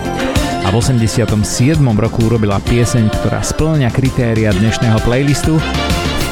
[0.62, 1.82] a v 87.
[1.98, 5.58] roku urobila pieseň, ktorá splňa kritéria dnešného playlistu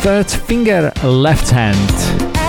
[0.06, 2.39] Third Finger Left Hand.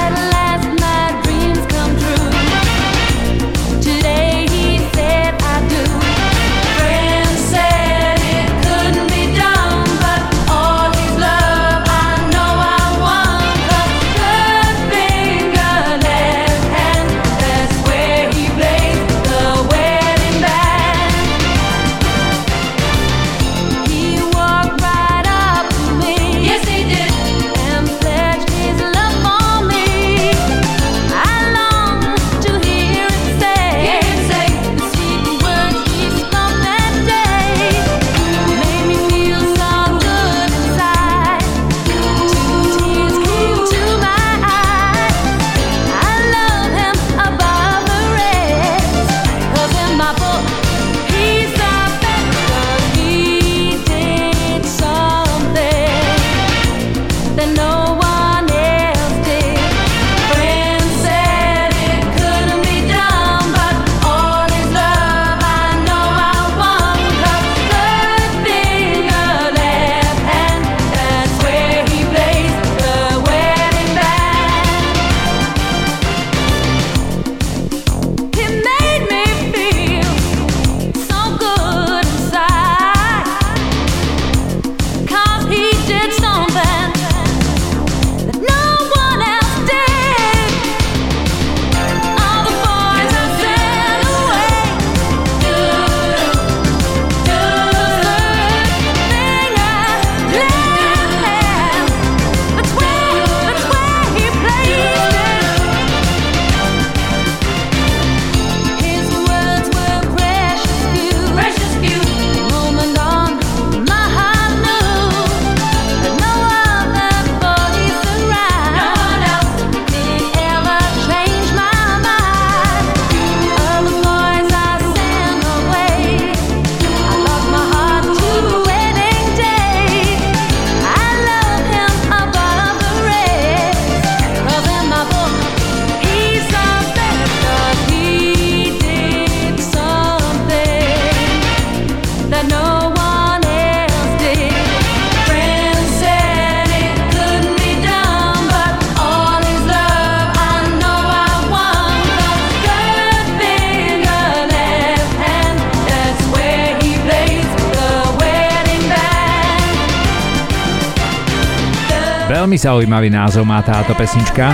[162.61, 164.53] Veľmi zaujímavý názov má táto pesnička.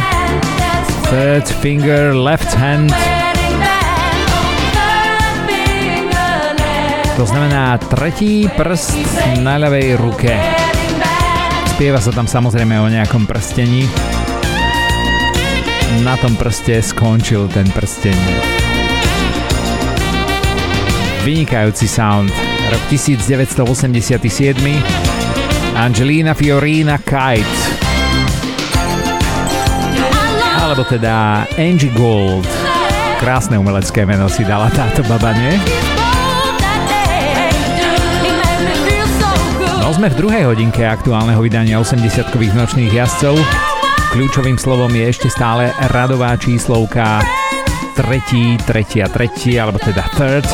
[1.12, 2.96] Third Finger Left Hand.
[7.20, 8.96] To znamená tretí prst
[9.44, 10.32] na ľavej ruke.
[11.76, 13.84] Spieva sa tam samozrejme o nejakom prstení.
[16.00, 18.16] Na tom prste skončil ten prsteň.
[21.28, 22.32] Vynikajúci sound.
[22.72, 24.64] Rok 1987
[25.76, 27.67] Angelina Fiorina Kite
[30.68, 32.44] alebo teda Angie Gold.
[33.24, 35.56] Krásne umelecké meno si dala táto baba, nie?
[39.80, 43.40] No sme v druhej hodinke aktuálneho vydania 80-kových nočných jazdcov.
[44.12, 47.24] Kľúčovým slovom je ešte stále radová číslovka
[47.96, 50.48] tretí, tretia, tretí, alebo teda third.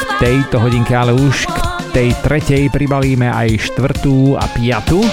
[0.00, 1.56] V tejto hodinke ale už k
[1.92, 5.04] tej tretej pribalíme aj štvrtú a piatu.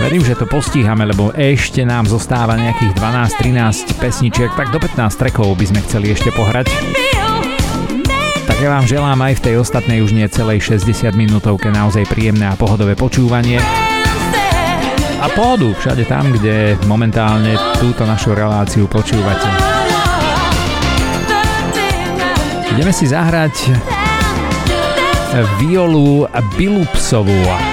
[0.00, 5.52] Verím, že to postíhame, lebo ešte nám zostáva nejakých 12-13 pesničiek, tak do 15 trekov
[5.60, 6.72] by sme chceli ešte pohrať.
[8.48, 12.48] Tak ja vám želám aj v tej ostatnej už nie celej 60 minútovke naozaj príjemné
[12.48, 13.60] a pohodové počúvanie.
[15.20, 19.52] A pohodu všade tam, kde momentálne túto našu reláciu počúvate.
[22.72, 23.52] Ideme si zahrať
[25.60, 26.24] violu
[26.56, 27.69] Bilupsovú.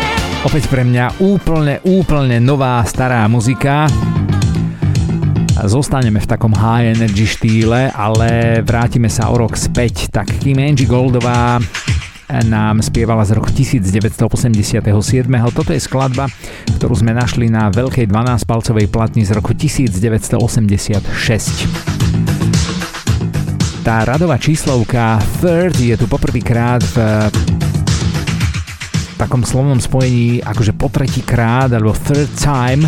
[0.48, 3.84] Opäť pre mňa úplne, úplne nová stará muzika.
[5.60, 10.08] Zostaneme v takom high energy štýle, ale vrátime sa o rok späť.
[10.08, 11.60] Tak Kim Angie Goldová
[12.48, 14.88] nám spievala z roku 1987.
[15.52, 16.32] Toto je skladba,
[16.80, 21.04] ktorú sme našli na veľkej 12-palcovej platni z roku 1986
[23.88, 27.32] tá radová číslovka third je tu poprvýkrát v
[29.18, 32.86] takom slovnom spojení akože po tretí krát alebo third time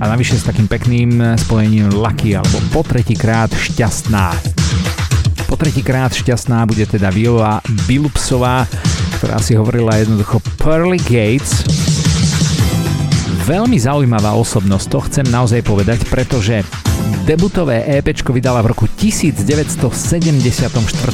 [0.00, 4.32] a navyše s takým pekným spojením lucky alebo po tretí krát šťastná.
[5.44, 8.64] Po tretí krát šťastná bude teda Viola Bilupsová,
[9.20, 11.68] ktorá si hovorila jednoducho Pearly Gates.
[13.44, 16.64] Veľmi zaujímavá osobnosť, to chcem naozaj povedať, pretože
[17.24, 20.58] Debutové EP vydala v roku 1974.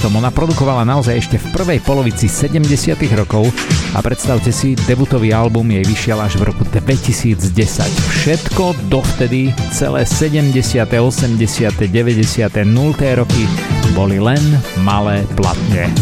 [0.09, 2.97] Ona produkovala naozaj ešte v prvej polovici 70.
[3.19, 3.53] rokov
[3.93, 7.37] a predstavte si, debutový album jej vyšiel až v roku 2010.
[8.23, 10.57] Všetko dovtedy, celé 70.,
[10.89, 13.21] 80., 90., 0.
[13.21, 13.45] roky
[13.93, 14.41] boli len
[14.81, 15.93] malé platne.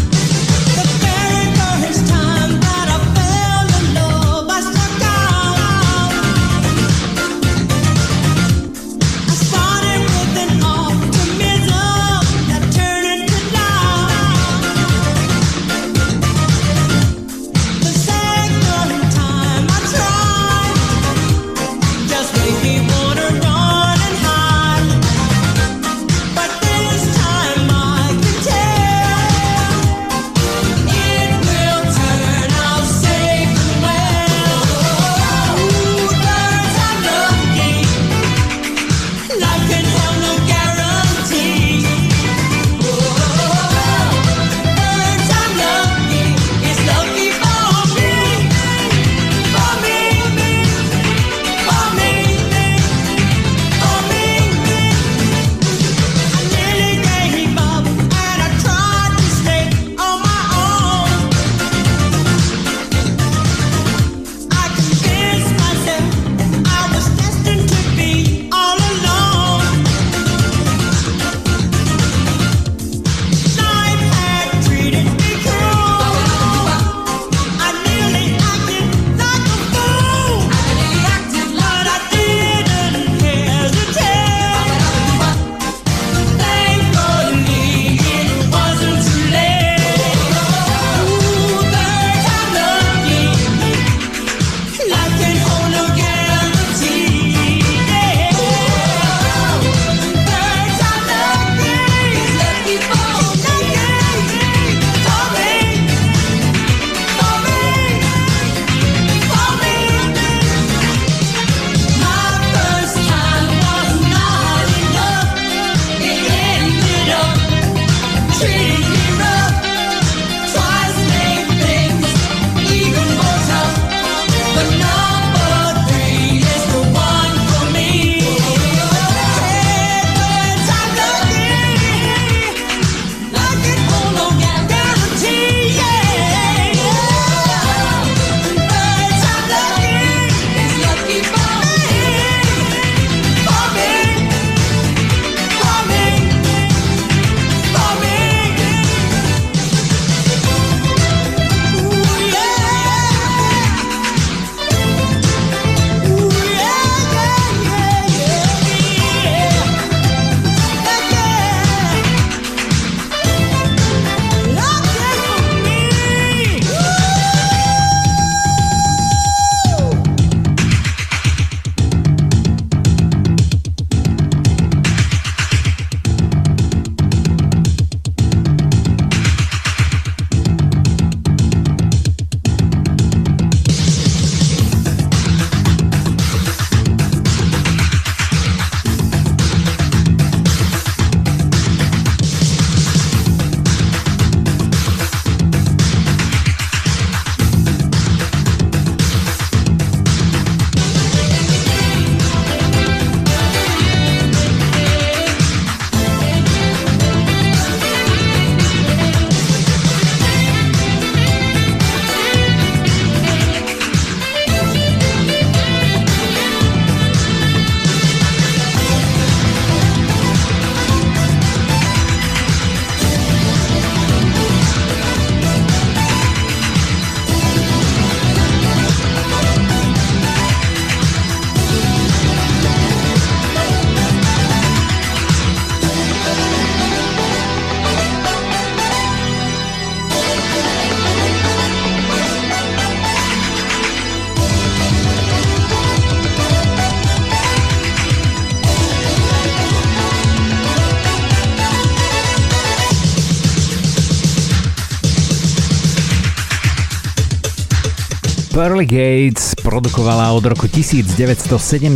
[258.75, 261.95] Pearly Gates produkovala od roku 1974.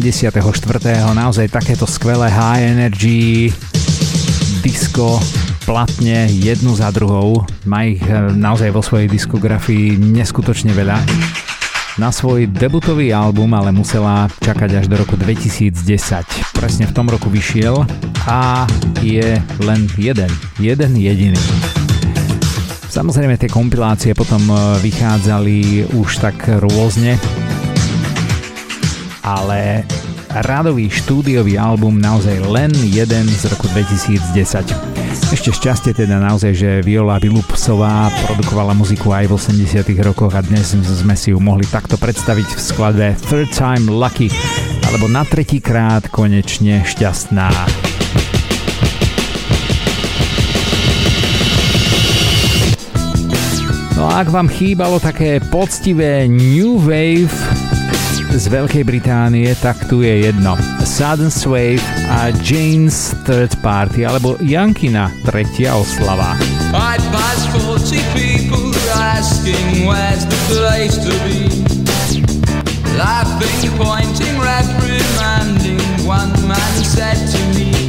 [1.12, 3.52] naozaj takéto skvelé high energy
[4.64, 5.20] disco
[5.68, 7.44] platne jednu za druhou.
[7.68, 11.04] Má ich eh, naozaj vo svojej diskografii neskutočne veľa.
[12.00, 15.84] Na svoj debutový album ale musela čakať až do roku 2010.
[16.56, 17.76] Presne v tom roku vyšiel
[18.24, 18.64] a
[19.04, 19.36] je
[19.68, 21.69] len jeden, jeden jediný.
[23.00, 27.16] Samozrejme tie kompilácie potom e, vychádzali už tak rôzne,
[29.24, 29.88] ale
[30.44, 35.32] radový štúdiový album naozaj len jeden z roku 2010.
[35.32, 40.76] Ešte šťastie teda naozaj, že Viola Vilupsová produkovala muziku aj v 80 rokoch a dnes
[40.76, 44.28] sme si ju mohli takto predstaviť v skladbe Third Time Lucky
[44.92, 47.48] alebo na tretí krát konečne šťastná.
[54.00, 57.36] No a ak vám chýbalo také poctivé New Wave
[58.32, 60.56] z Veľkej Británie, tak tu je jedno.
[60.88, 66.40] Sudden Wave a Jane's Third Party, alebo Jankina tretia oslava.
[66.72, 71.52] I passed 40 people asking where's the place to be
[72.96, 77.89] Laughing, pointing, reprimanding One man said to me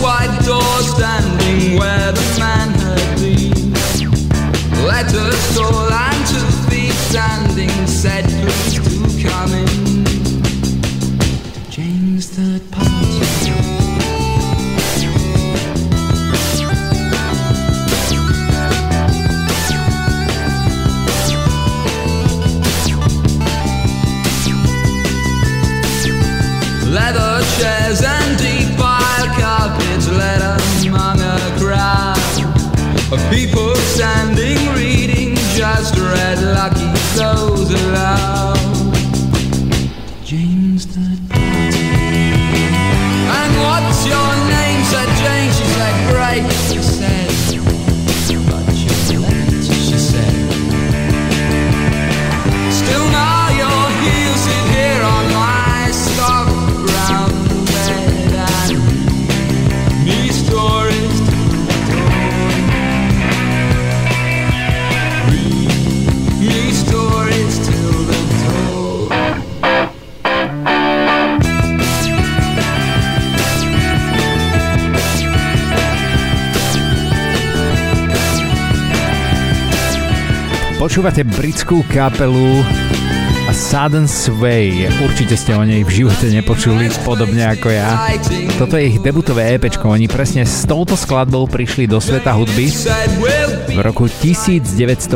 [0.00, 3.72] white door standing where the man had been.
[4.86, 7.83] Let us and to feet standing
[33.14, 37.43] of people standing reading just read lucky those
[80.94, 82.62] Počúvate britskú kapelu
[83.50, 84.86] Sudden Sway.
[85.02, 88.14] Určite ste o nej v živote nepočuli, podobne ako ja.
[88.62, 92.70] Toto je ich debutové EP, oni presne s touto skladbou prišli do sveta hudby
[93.74, 95.10] v roku 1981.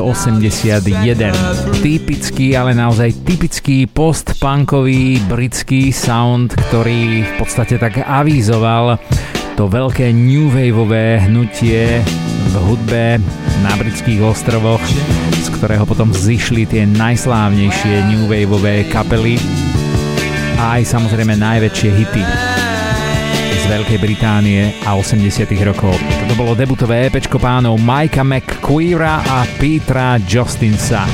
[1.78, 8.98] Typický, ale naozaj typický post-punkový britský sound, ktorý v podstate tak avízoval
[9.54, 12.02] to veľké new waveové hnutie
[12.50, 13.22] v hudbe
[13.62, 14.82] na britských ostrovoch,
[15.34, 19.38] z ktorého potom zišli tie najslávnejšie new waveové kapely
[20.58, 22.24] a aj samozrejme najväčšie hity
[23.58, 25.94] z Veľkej Británie a 80 rokov.
[25.98, 31.06] Toto bolo debutové EP pánov Mikea McQueera a Petra Justinsa.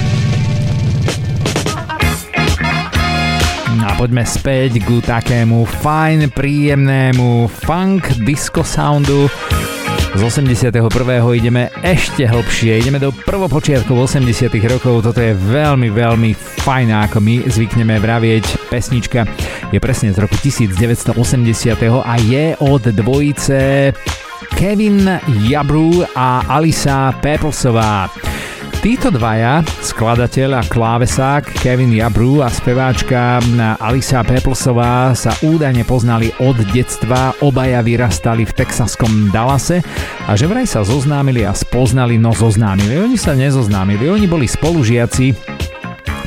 [3.84, 9.28] A poďme späť ku takému fajn, príjemnému funk disco soundu,
[10.14, 10.70] z 81.
[11.34, 16.30] ideme ešte hlbšie, ideme do prvopočiatkov 80 rokov, toto je veľmi, veľmi
[16.62, 18.70] fajná, ako my zvykneme vravieť.
[18.70, 19.26] Pesnička
[19.74, 21.18] je presne z roku 1980
[22.06, 23.90] a je od dvojice
[24.54, 25.18] Kevin
[25.50, 28.33] Jabru a Alisa Peplesová.
[28.84, 33.40] Títo dvaja, skladateľ a klávesák Kevin Jabru a speváčka
[33.80, 39.80] Alisa Peplesová sa údajne poznali od detstva, obaja vyrastali v texaskom Dallase
[40.28, 43.00] a že vraj sa zoznámili a spoznali, no zoznámili.
[43.00, 45.32] Oni sa nezoznámili, oni boli spolužiaci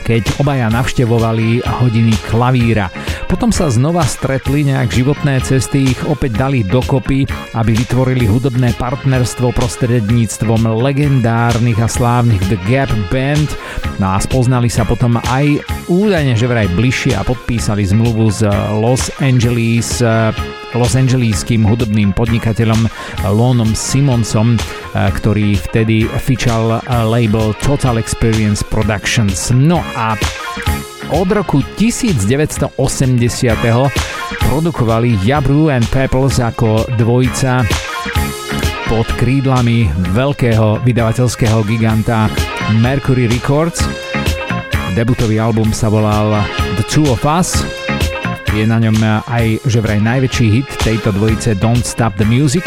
[0.07, 2.87] keď obaja navštevovali hodiny klavíra.
[3.27, 9.51] Potom sa znova stretli, nejak životné cesty ich opäť dali dokopy, aby vytvorili hudobné partnerstvo
[9.51, 13.51] prostredníctvom legendárnych a slávnych The Gap Band.
[13.99, 15.59] No a spoznali sa potom aj
[15.91, 18.47] údajne, že vraj bližšie a podpísali zmluvu z
[18.79, 19.99] Los Angeles
[20.75, 22.87] Los Angeleským hudobným podnikateľom
[23.27, 24.55] Lonom Simonsom.
[24.97, 29.53] ktorý vtedy fičal label Total Experience Productions.
[29.53, 30.17] No a
[31.11, 32.75] od roku 1980
[34.49, 37.63] produkovali Jabru and Pepples ako dvojica
[38.87, 42.27] pod krídlami veľkého vydavateľského giganta
[42.79, 43.83] Mercury Records.
[44.95, 46.43] Debutový album sa volal
[46.79, 47.63] The Two of Us.
[48.55, 48.97] Je na ňom
[49.27, 52.65] aj že vraj najväčší hit tejto dvojice Don't Stop the Music.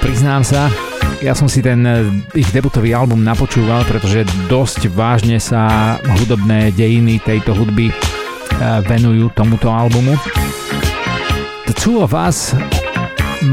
[0.00, 0.70] Priznám sa,
[1.26, 2.06] ja som si ten eh,
[2.38, 9.66] ich debutový album napočúval, pretože dosť vážne sa hudobné dejiny tejto hudby eh, venujú tomuto
[9.66, 10.14] albumu.
[11.66, 12.54] The Two of Us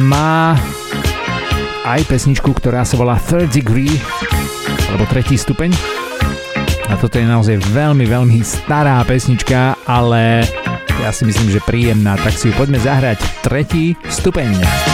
[0.05, 0.53] má
[1.89, 3.97] aj pesničku, ktorá sa volá Third Degree,
[4.93, 5.73] alebo tretí stupeň.
[6.93, 10.45] A toto je naozaj veľmi, veľmi stará pesnička, ale
[11.01, 13.17] ja si myslím, že príjemná, tak si ju poďme zahrať.
[13.41, 14.92] Tretí stupeň.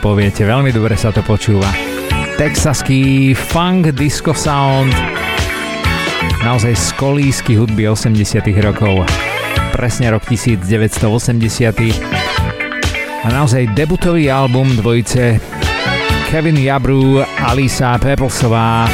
[0.00, 1.68] Poviete, veľmi dobre sa to počúva.
[2.40, 4.96] Texaský funk disco sound,
[6.40, 9.04] naozaj z kolísky hudby 80 rokov.
[9.76, 11.04] Presne rok 1980.
[13.20, 15.36] A naozaj debutový album dvojice
[16.32, 18.88] Kevin Jabru, Alisa Peplesová,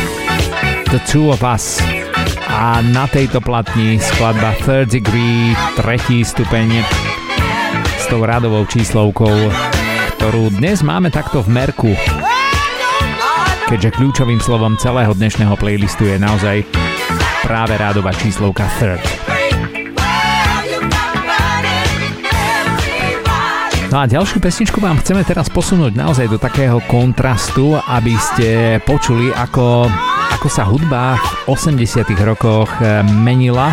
[0.91, 1.79] The Two of Us.
[2.51, 6.83] A na tejto platni skladba Third Degree, tretí stupeň
[7.95, 9.76] s tou radovou číslovkou
[10.27, 11.95] ktorú dnes máme takto v merku.
[13.71, 16.67] Keďže kľúčovým slovom celého dnešného playlistu je naozaj
[17.47, 18.99] práve rádová číslovka Third.
[23.95, 29.31] No a ďalšiu pesničku vám chceme teraz posunúť naozaj do takého kontrastu, aby ste počuli,
[29.31, 29.87] ako,
[30.35, 32.75] ako sa hudba v 80 rokoch
[33.23, 33.71] menila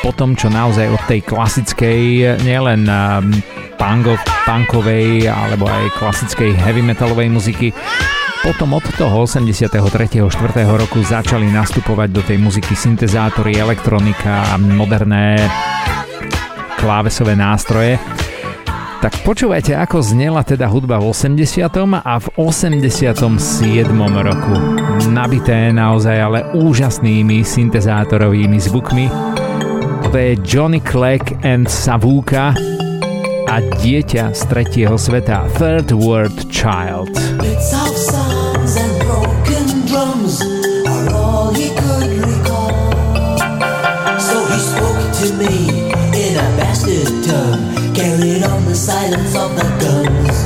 [0.00, 2.00] po tom, čo naozaj od tej klasickej,
[2.40, 2.88] nielen
[3.76, 7.68] punko, punkovej alebo aj klasickej heavy metalovej muziky,
[8.44, 9.72] potom od toho 83.
[9.72, 10.28] 4.
[10.68, 15.40] roku začali nastupovať do tej muziky syntezátory, elektronika a moderné
[16.76, 17.96] klávesové nástroje.
[19.00, 21.64] Tak počúvajte, ako znela teda hudba v 80.
[22.04, 23.32] a v 87.
[24.12, 24.56] roku.
[25.08, 29.08] Nabité naozaj ale úžasnými syntezátorovými zvukmi.
[30.04, 32.52] To je Johnny Clegg and Savuka
[33.48, 37.12] a dieťa z tretieho sveta Third World Child.
[48.74, 50.36] Silence of the guns.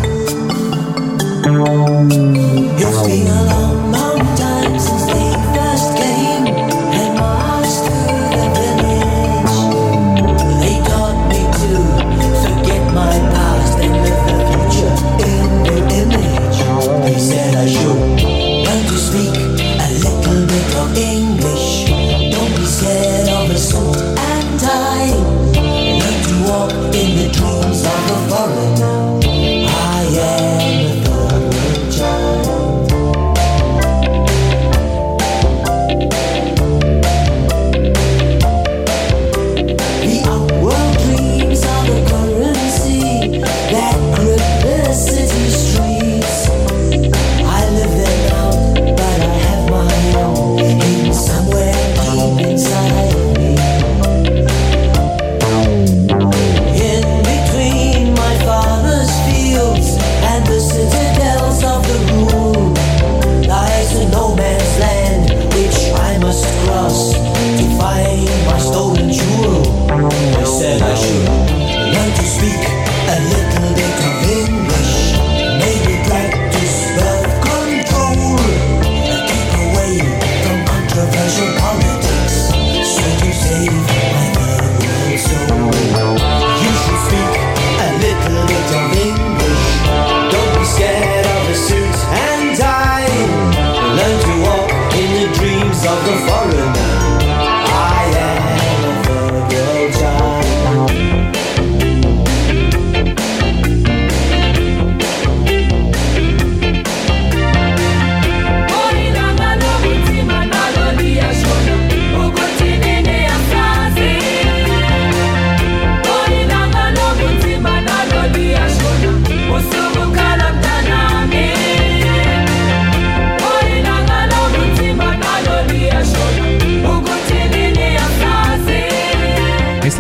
[2.77, 3.88] It's been a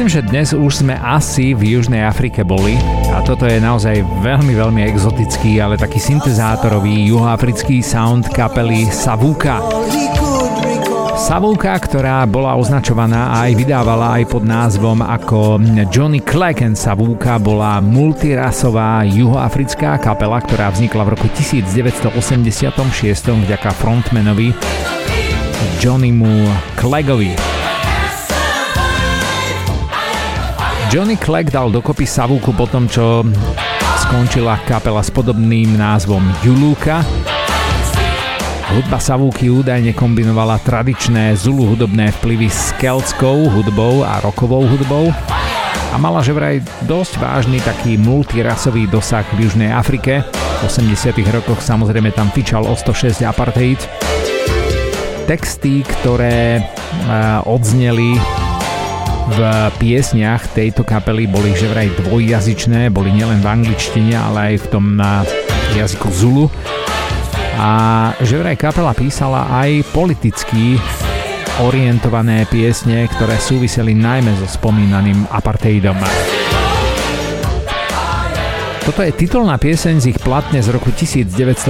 [0.08, 2.80] Že dnes už sme asi v Južnej Afrike boli
[3.12, 9.60] a toto je naozaj veľmi, veľmi exotický, ale taký syntezátorový juhoafrický sound kapely Savuka.
[11.12, 15.60] Savuka, ktorá bola označovaná a aj vydávala aj pod názvom ako
[15.92, 22.16] Johnny Clegg Savuka, bola multirasová juhoafrická kapela, ktorá vznikla v roku 1986
[23.28, 24.56] vďaka frontmanovi
[25.84, 26.48] Johnnymu
[26.80, 27.47] Cleggovi.
[30.88, 33.20] Johnny Clegg dal dokopy Savuku po tom, čo
[34.08, 37.04] skončila kapela s podobným názvom Juluka.
[38.72, 45.12] Hudba Savúky údajne kombinovala tradičné Zulu hudobné vplyvy s keltskou hudbou a rokovou hudbou
[45.92, 50.24] a mala že vraj dosť vážny taký multirasový dosah v Južnej Afrike.
[50.64, 53.76] V 80 rokoch samozrejme tam fičal o 106 apartheid.
[55.28, 56.64] Texty, ktoré
[57.44, 58.16] odzneli
[59.28, 59.38] v
[59.76, 64.84] piesniach tejto kapely boli že vraj dvojjazyčné, boli nielen v angličtine, ale aj v tom
[64.96, 65.24] na
[65.76, 66.46] jazyku Zulu.
[67.58, 67.70] A
[68.22, 70.78] že vraj kapela písala aj politicky
[71.58, 75.98] orientované piesne, ktoré súviseli najmä so spomínaným apartheidom.
[78.88, 81.68] Toto je titulná pieseň z ich platne z roku 1987,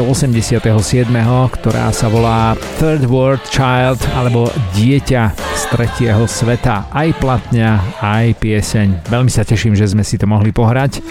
[1.50, 4.46] ktorá sa volá Third World Child alebo
[4.78, 6.86] Dieťa z tretieho sveta.
[6.94, 9.10] Aj platňa, aj pieseň.
[9.10, 11.02] Veľmi sa teším, že sme si to mohli pohrať.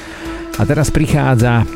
[0.56, 1.68] A teraz prichádza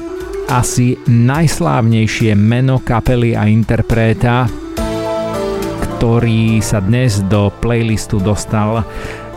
[0.47, 4.47] asi najslávnejšie meno kapely a interpreta,
[6.01, 8.81] ktorý sa dnes do playlistu dostal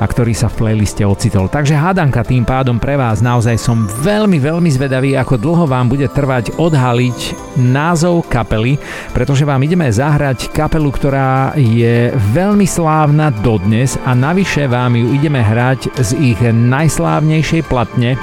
[0.00, 1.52] a ktorý sa v playliste ocitol.
[1.52, 6.08] Takže hádanka tým pádom pre vás naozaj som veľmi, veľmi zvedavý, ako dlho vám bude
[6.08, 8.80] trvať odhaliť názov kapely,
[9.12, 15.44] pretože vám ideme zahrať kapelu, ktorá je veľmi slávna dodnes a navyše vám ju ideme
[15.44, 18.16] hrať z ich najslávnejšej platne,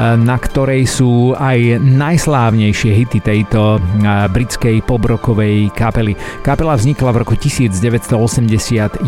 [0.00, 3.76] na ktorej sú aj najslávnejšie hity tejto
[4.32, 6.16] britskej pobrokovej kapely.
[6.40, 9.04] Kapela vznikla v roku 1981.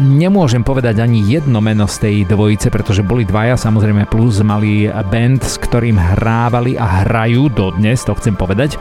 [0.00, 5.44] Nemôžem povedať ani jedno meno z tej dvojice, pretože boli dvaja, samozrejme plus mali band,
[5.44, 8.80] s ktorým hrávali a hrajú dodnes, to chcem povedať.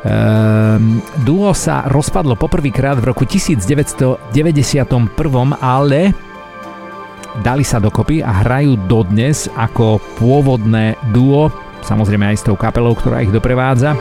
[0.00, 4.32] Um, duo sa rozpadlo poprvýkrát v roku 1991,
[5.60, 6.29] ale
[7.40, 11.48] dali sa dokopy a hrajú dodnes ako pôvodné duo,
[11.84, 13.96] samozrejme aj s tou kapelou, ktorá ich doprevádza.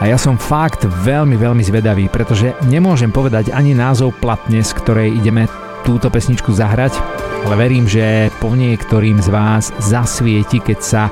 [0.00, 5.12] A ja som fakt veľmi, veľmi zvedavý, pretože nemôžem povedať ani názov platne, z ktorej
[5.12, 5.44] ideme
[5.84, 6.96] túto pesničku zahrať,
[7.44, 11.02] ale verím, že po niektorým z vás zasvieti, keď sa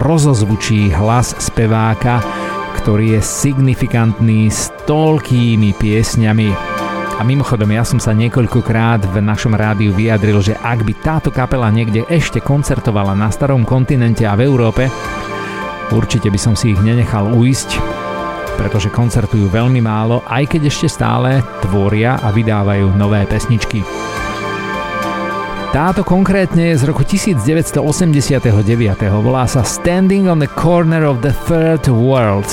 [0.00, 2.24] rozozvučí hlas speváka,
[2.80, 6.77] ktorý je signifikantný s toľkými piesňami.
[7.18, 11.66] A mimochodom, ja som sa niekoľkokrát v našom rádiu vyjadril, že ak by táto kapela
[11.66, 14.86] niekde ešte koncertovala na starom kontinente a v Európe,
[15.90, 17.74] určite by som si ich nenechal uísť,
[18.54, 23.82] pretože koncertujú veľmi málo, aj keď ešte stále tvoria a vydávajú nové pesničky.
[25.74, 27.82] Táto konkrétne je z roku 1989.
[29.20, 32.46] Volá sa Standing on the Corner of the Third World.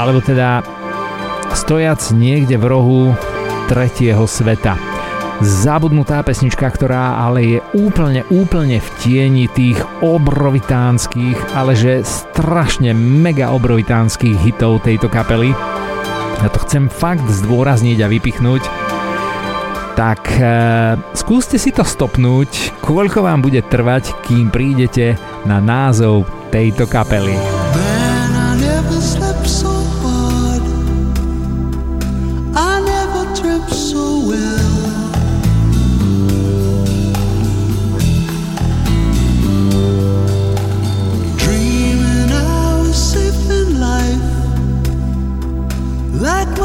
[0.00, 0.64] Alebo teda
[1.52, 3.00] stojac niekde v rohu
[3.68, 4.74] tretieho sveta.
[5.38, 13.54] Zabudnutá pesnička, ktorá ale je úplne, úplne v tieni tých obrovitánskych, ale že strašne mega
[13.54, 15.54] obrovitánskych hitov tejto kapely.
[16.42, 18.62] Ja to chcem fakt zdôrazniť a vypichnúť.
[19.94, 20.42] Tak e,
[21.14, 27.57] skúste si to stopnúť, koľko vám bude trvať, kým prídete na názov tejto kapely.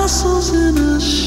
[0.04, 1.23] castles in a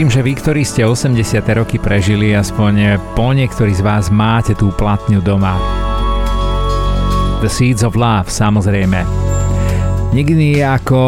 [0.00, 1.44] Verím, že vy, ktorí ste 80.
[1.60, 5.60] roky prežili, aspoň po niektorí z vás máte tú platňu doma.
[7.44, 8.96] The Seeds of Love, samozrejme.
[10.16, 11.04] Nikdy ako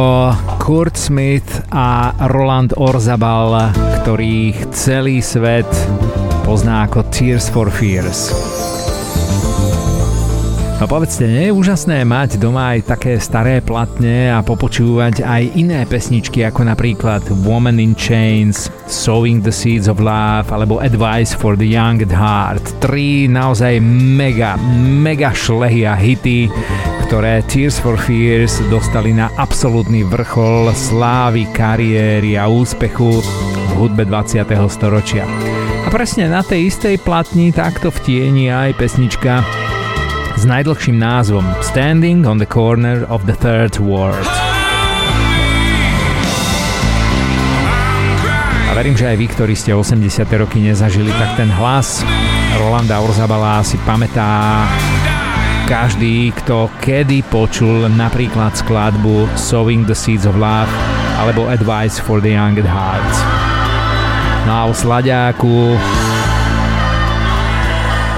[0.61, 3.73] Kurt Smith a Roland Orzabal,
[4.05, 5.73] ktorých celý svet
[6.45, 8.29] pozná ako Tears for Fears.
[10.83, 15.87] No povedzte, nie je úžasné mať doma aj také staré platne a popočúvať aj iné
[15.89, 21.65] pesničky ako napríklad Woman in Chains, Sowing the Seeds of Love alebo Advice for the
[21.65, 22.85] Young at Heart.
[22.85, 26.53] Tri naozaj mega, mega šlehy a hity,
[27.09, 34.45] ktoré Tears for Fears dostali na absolútny vrchol slávy, kariéry a úspechu v hudbe 20.
[34.69, 35.25] storočia.
[35.83, 39.41] A presne na tej istej platni takto v tieni aj pesnička
[40.37, 44.42] s najdlhším názvom Standing on the Corner of the Third World.
[48.83, 50.27] Verím, že aj vy, ktorí ste 80.
[50.43, 52.03] roky nezažili, tak ten hlas
[52.59, 54.67] Rolanda Orzabala si pamätá
[55.71, 60.67] každý, kto kedy počul napríklad skladbu Sowing the Seeds of Love
[61.15, 63.13] alebo Advice for the Young at Heart.
[64.51, 65.79] No a o sladiaku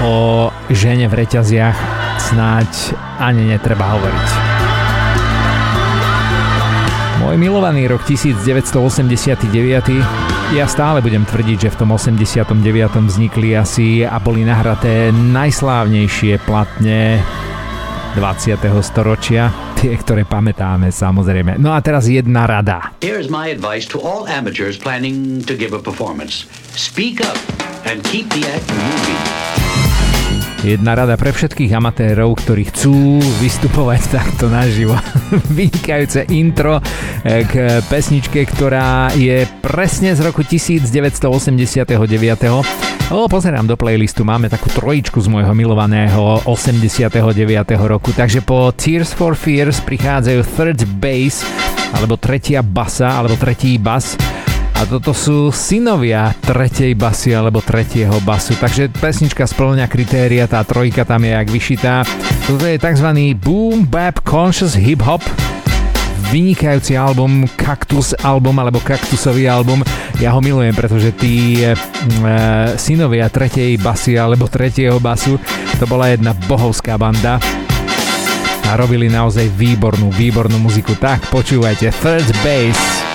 [0.01, 1.77] o žene v reťaziach
[2.17, 4.27] snáď ani netreba hovoriť.
[7.21, 12.53] Môj milovaný rok 1989 ja stále budem tvrdiť, že v tom 89.
[13.09, 17.17] vznikli asi a boli nahraté najslávnejšie platne
[18.13, 18.53] 20.
[18.85, 21.57] storočia, tie, ktoré pamätáme samozrejme.
[21.57, 22.93] No a teraz jedna rada.
[23.01, 26.45] Here's my advice to all amateurs planning to give a performance.
[26.77, 27.39] Speak up
[27.89, 29.34] and keep the act moving.
[30.65, 34.97] Jedna rada pre všetkých amatérov, ktorí chcú vystupovať takto naživo.
[35.57, 41.21] Vynikajúce intro eh, k pesničke, ktorá je presne z roku 1989.
[43.13, 47.13] O, pozerám do playlistu, máme takú trojičku z môjho milovaného 89.
[47.85, 51.45] roku, takže po Tears for Fears prichádzajú Third Bass,
[51.93, 54.17] alebo tretia basa, alebo tretí bas
[54.75, 58.53] a toto sú synovia tretej basy alebo tretieho basu.
[58.59, 62.03] Takže pesnička splňa kritéria, tá trojka tam je jak vyšitá.
[62.43, 63.09] Toto je tzv.
[63.39, 65.23] Boom Bap Conscious Hip Hop
[66.25, 69.85] vynikajúci album, Cactus album alebo Kaktusový album.
[70.19, 71.77] Ja ho milujem, pretože tí e,
[72.75, 75.37] synovia tretej basy alebo tretieho basu,
[75.77, 77.37] to bola jedna bohovská banda
[78.65, 80.97] a robili naozaj výbornú, výbornú muziku.
[80.97, 83.05] Tak počúvajte, Third Bass.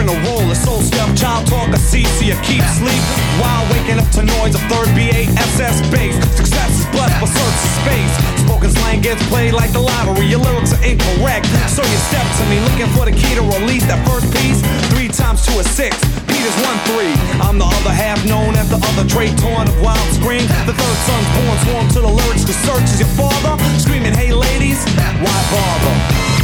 [0.00, 3.04] Serving a role of soul stuff, child talk, see, see, I keep sleep.
[3.36, 6.16] While waking up to noise of third BASS bass.
[6.40, 8.14] Success is blessed, but search is space.
[8.40, 11.44] Spoken slang gets played like the lottery, your lyrics are incorrect.
[11.68, 14.64] So you step to me, looking for the key to release that first piece.
[14.88, 15.92] Three times two is six.
[16.32, 17.12] Peter's one three.
[17.44, 20.48] I'm the other half known as the other Trey torn of wild screams.
[20.64, 23.52] The third son's born swarm to the lyrics, cause search is your father.
[23.76, 24.80] Screaming, hey ladies,
[25.20, 26.40] why bother?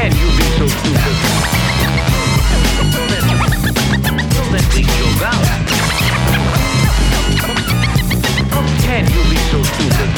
[0.00, 1.16] Can you be so stupid?
[2.92, 3.22] Don't let
[5.20, 5.44] out.
[8.80, 10.10] Can you be so stupid?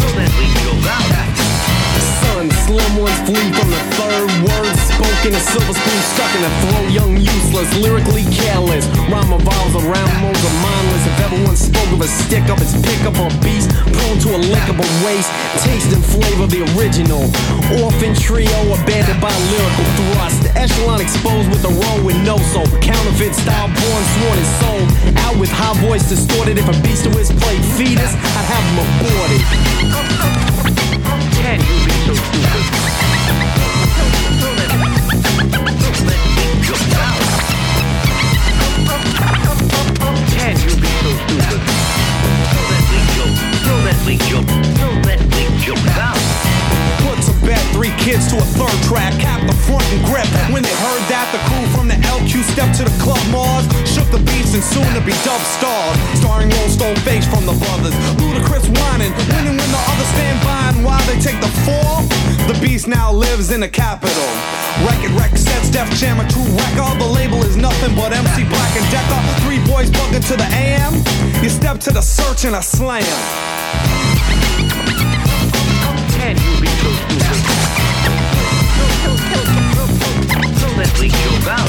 [0.00, 0.46] Don't let me
[0.88, 1.08] out.
[2.22, 4.71] Son, slim ones flee from the third word
[5.22, 5.38] spoken.
[5.38, 8.86] A silver spoon stuck in a throat, young, useless, lyrically careless.
[9.06, 11.06] Rhyme revolves around modes of mindless.
[11.06, 14.40] If everyone spoke of a stick up, it's pick up or beast, prone to a
[14.50, 15.30] lickable waste.
[15.62, 17.22] Taste and flavor the original.
[17.82, 20.42] Orphan trio abandoned by lyrical thrust.
[20.42, 22.66] The echelon exposed with a roll with no soul.
[22.82, 24.88] Counterfeit style born, sworn and sold.
[25.22, 26.58] Out with high voice distorted.
[26.58, 29.42] If a beast of his played fetus, I'd have him aborted.
[31.38, 32.81] Can you be so stupid?
[45.72, 50.28] Put to bed three kids to a third track, cap the front and grip.
[50.52, 54.06] When they heard that, the crew from the LQ stepped to the club Mars, shook
[54.12, 55.96] the beats and soon to be dub stars.
[56.20, 60.60] Starring Roll Stone Face from the brothers, Ludacris whining, winning when the others stand by
[60.76, 62.04] and while they take the fall.
[62.46, 64.28] The beast now lives in the capital.
[64.84, 67.00] Record Rec sets Def Jam a true record.
[67.00, 69.20] The label is nothing but MC Black and Decker.
[69.42, 70.94] Three boys bugging to the AM.
[71.42, 74.51] You step to the search and a slam.
[76.32, 77.22] Can you be so stupid?
[81.44, 81.68] Out.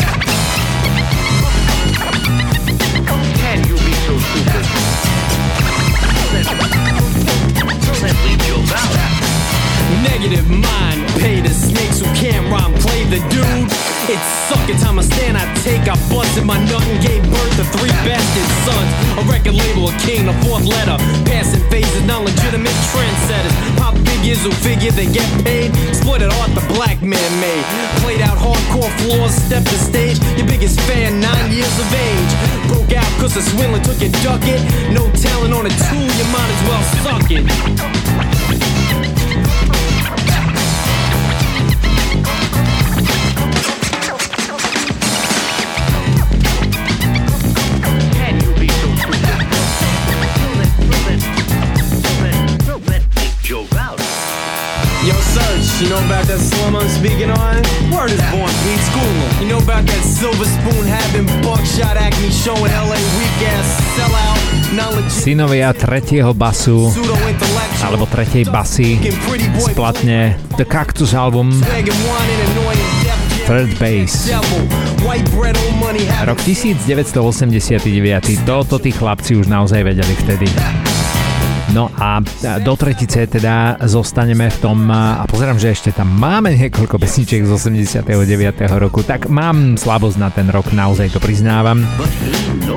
[3.36, 4.66] Can you be so stupid?
[8.40, 9.22] Throw that out.
[10.02, 13.93] Negative mind, pay the snakes who can't rhyme, play the dude.
[14.04, 14.20] It's
[14.52, 17.94] sucking time I stand, I take, I busted my nut and gave birth to three
[18.04, 18.90] bastard sons.
[19.16, 21.00] A record label, a king, a fourth letter.
[21.24, 23.56] Passing phases, non legitimate trendsetters.
[23.80, 25.72] Pop figures who figure they get paid.
[25.88, 27.64] Exploited art the black man made.
[28.04, 30.20] Played out hardcore floors, stepped the stage.
[30.36, 32.32] Your biggest fan, nine years of age.
[32.68, 34.60] Broke out cause the swindler took your ducket.
[34.92, 38.33] No talent on a tool, you might as well suck it.
[55.84, 57.60] You know about that slum I'm speaking on?
[57.92, 59.30] Word is born, Pete Schooler.
[59.44, 63.68] You know about that silver spoon having buckshot acne showing LA weak ass
[64.00, 64.40] sellout?
[65.12, 66.90] Synovia tretieho basu
[67.86, 68.98] alebo tretej basy
[69.60, 71.54] z platne The Cactus Album
[73.46, 74.34] Third Base.
[76.26, 78.48] Rok 1989.
[78.48, 80.48] Toto tí chlapci už naozaj vedeli vtedy.
[81.74, 82.22] No a
[82.62, 87.50] do tretice teda zostaneme v tom a pozerám, že ešte tam máme niekoľko pesničiek z
[87.50, 88.06] 89.
[88.78, 91.82] roku, tak mám slabosť na ten rok, naozaj to priznávam.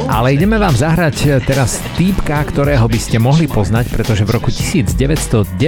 [0.08, 5.60] Ale ideme vám zahrať teraz týpka, ktorého by ste mohli poznať, pretože v roku 1994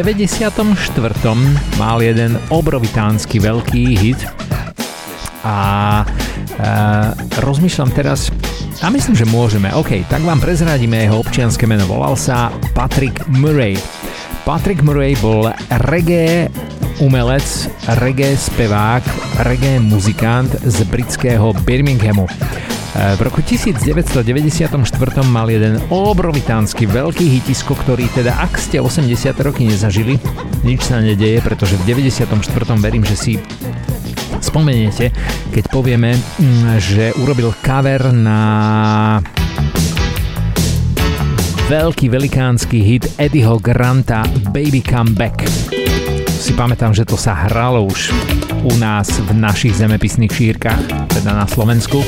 [1.76, 4.20] mal jeden obrovitánsky veľký hit
[5.44, 5.56] a
[6.02, 6.06] e,
[7.38, 8.32] rozmýšľam teraz,
[8.78, 9.74] a myslím, že môžeme.
[9.74, 11.82] OK, tak vám prezradíme jeho občianske meno.
[11.90, 13.74] Volal sa Patrick Murray.
[14.46, 15.50] Patrick Murray bol
[15.90, 16.46] reggae
[17.02, 17.42] umelec,
[17.98, 19.02] reggae spevák,
[19.42, 22.26] reggae muzikant z britského Birminghamu.
[22.98, 24.74] V roku 1994
[25.22, 30.18] mal jeden obrovitánsky veľký hitisko, ktorý teda ak ste 80 roky nezažili,
[30.66, 32.42] nič sa nedeje, pretože v 94.
[32.82, 33.32] verím, že si
[34.48, 35.12] spomeniete,
[35.52, 36.16] keď povieme,
[36.80, 38.40] že urobil cover na
[41.68, 45.44] veľký velikánsky hit Eddieho Granta Baby Come Back.
[46.32, 48.08] Si pamätám, že to sa hralo už
[48.64, 50.80] u nás v našich zemepisných šírkach,
[51.12, 52.00] teda na Slovensku.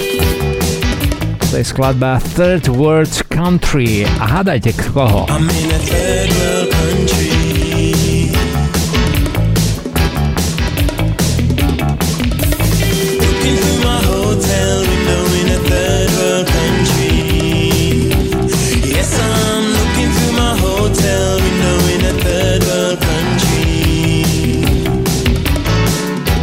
[1.53, 5.29] To je skladba Third World Country a hádajte koho.
[5.29, 7.50] I'm in a third world country.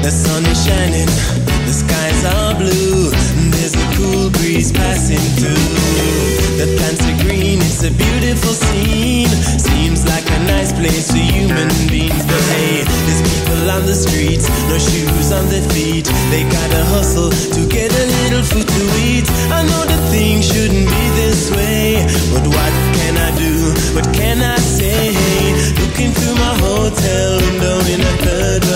[0.08, 1.12] The sun is shining,
[1.68, 3.12] the skies are blue.
[3.12, 5.68] And there's a cool breeze passing through.
[6.56, 9.28] The plants are green, it's a beautiful scene.
[9.60, 12.24] Seems like a nice place for human beings.
[12.24, 16.08] But hey, there's people on the streets, no shoes on their feet.
[16.32, 19.28] They gotta hustle to get a little food to eat.
[19.52, 23.76] I know that things shouldn't be this way, but what can I do?
[23.92, 25.12] What can I say?
[25.84, 28.67] Looking through my hotel window in a third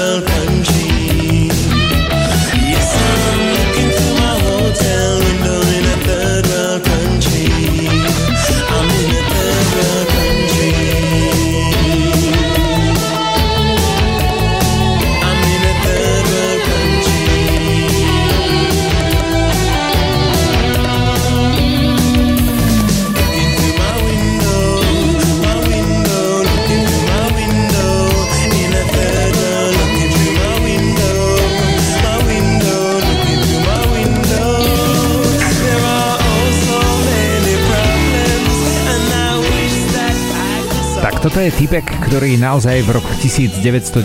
[41.32, 44.04] toto je typek, ktorý naozaj v roku 1994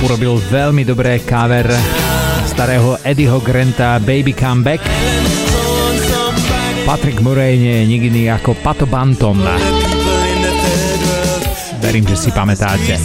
[0.00, 1.68] urobil veľmi dobré cover
[2.48, 4.80] starého Eddieho Granta Baby Come Back.
[6.88, 9.36] Patrick Murray nie je nikdy ako Pato Banton.
[11.84, 12.96] Verím, že si pamätáte.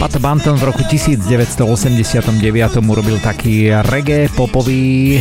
[0.00, 1.68] Pato Banton v roku 1989
[2.80, 5.20] urobil taký reggae popový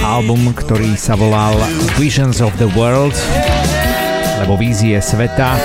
[0.00, 1.60] album, ktorý sa volal
[2.00, 3.12] Visions of the World,
[4.40, 5.60] alebo Vízie sveta.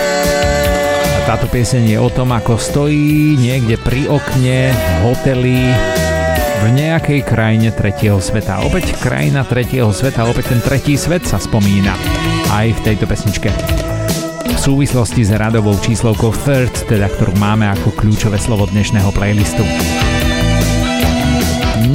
[1.15, 4.76] A táto pieseň je o tom, ako stojí niekde pri okne
[5.07, 5.72] hoteli
[6.60, 8.60] v nejakej krajine tretieho sveta.
[8.68, 11.95] Opäť krajina tretieho sveta, opäť ten tretí svet sa spomína
[12.52, 13.49] aj v tejto pesničke.
[14.45, 19.61] V súvislosti s radovou číslovkou Third, teda ktorú máme ako kľúčové slovo dnešného playlistu.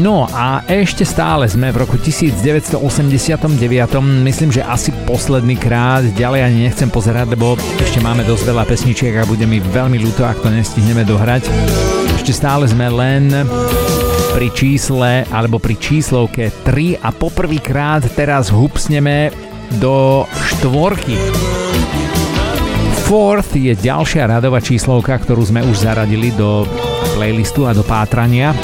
[0.01, 2.81] No a ešte stále sme v roku 1989,
[4.01, 9.21] myslím, že asi posledný krát, ďalej ani nechcem pozerať, lebo ešte máme dosť veľa pesničiek
[9.21, 11.53] a bude mi veľmi ľúto, ak to nestihneme dohrať.
[12.17, 13.29] Ešte stále sme len
[14.33, 19.29] pri čísle alebo pri číslovke 3 a poprvýkrát teraz hupsneme
[19.85, 21.21] do štvorky.
[23.05, 26.65] Fourth je ďalšia radová číslovka, ktorú sme už zaradili do
[27.13, 28.57] playlistu a do pátrania.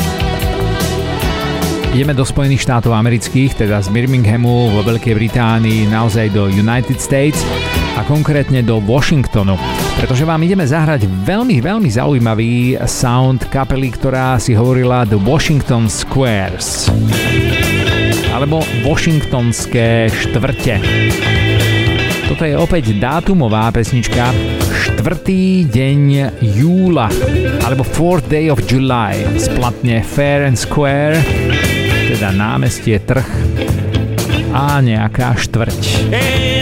[1.96, 7.40] Ideme do Spojených štátov amerických, teda z Birminghamu vo Veľkej Británii naozaj do United States
[7.96, 9.56] a konkrétne do Washingtonu.
[9.96, 16.92] Pretože vám ideme zahrať veľmi, veľmi zaujímavý sound kapely, ktorá si hovorila The Washington Squares
[18.28, 20.76] alebo Washingtonské štvrte.
[22.28, 24.36] Toto je opäť dátumová pesnička
[25.00, 25.64] 4.
[25.64, 26.00] deň
[26.60, 27.08] júla
[27.64, 31.45] alebo 4th day of July splatne Fair and Square
[32.16, 33.28] teda námestie, trh
[34.56, 36.08] a nejaká štvrť.
[36.16, 36.55] In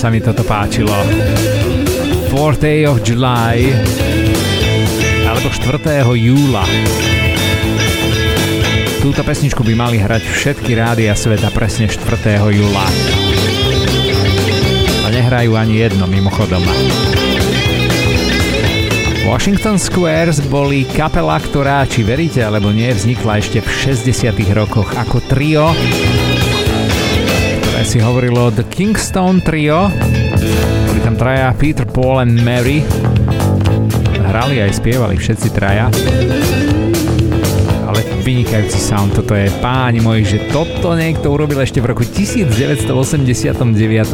[0.00, 0.96] sa mi toto páčilo.
[2.32, 3.68] 4th day of July
[5.28, 6.08] alebo 4.
[6.16, 6.64] júla.
[9.04, 12.16] Túto pesničku by mali hrať všetky rádia sveta presne 4.
[12.32, 12.86] júla.
[15.04, 16.64] A nehrajú ani jedno mimochodom.
[19.28, 25.20] Washington Squares boli kapela, ktorá, či veríte alebo nie, vznikla ešte v 60 rokoch ako
[25.28, 25.76] trio
[27.90, 29.90] si hovorilo The Kingston Trio.
[30.86, 32.86] Boli tam traja Peter, Paul and Mary.
[34.30, 35.90] Hrali aj spievali všetci traja.
[37.90, 42.94] Ale vynikajúci sound toto je, páni moji, že toto niekto urobil ešte v roku 1989.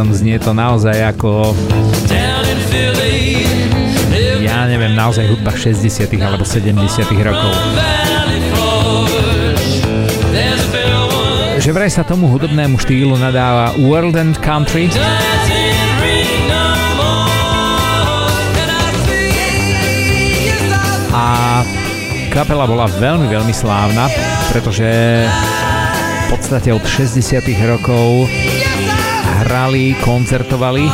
[0.09, 1.53] Znie to naozaj ako...
[4.41, 6.81] Ja neviem, naozaj hudba 60 alebo 70
[7.21, 7.53] rokov
[11.67, 14.87] že vraj sa tomu hudobnému štýlu nadáva World and Country.
[21.11, 21.27] A
[22.31, 24.07] kapela bola veľmi, veľmi slávna,
[24.55, 24.87] pretože
[25.27, 27.19] v podstate od 60
[27.67, 28.31] rokov
[29.43, 30.87] hrali, koncertovali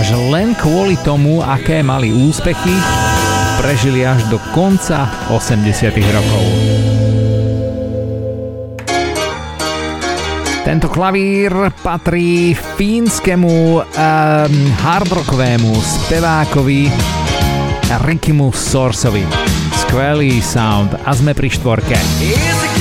[0.00, 2.72] až len kvôli tomu, aké mali úspechy,
[3.60, 6.44] prežili až do konca 80 rokov.
[10.62, 11.50] Tento klavír
[11.82, 13.82] patrí fínskemu um,
[14.78, 16.86] hardrockovému spevákovi
[18.06, 19.26] Rickymu Sourceovi.
[19.74, 21.98] Skvelý sound a sme pri štvorke.
[22.22, 22.71] Is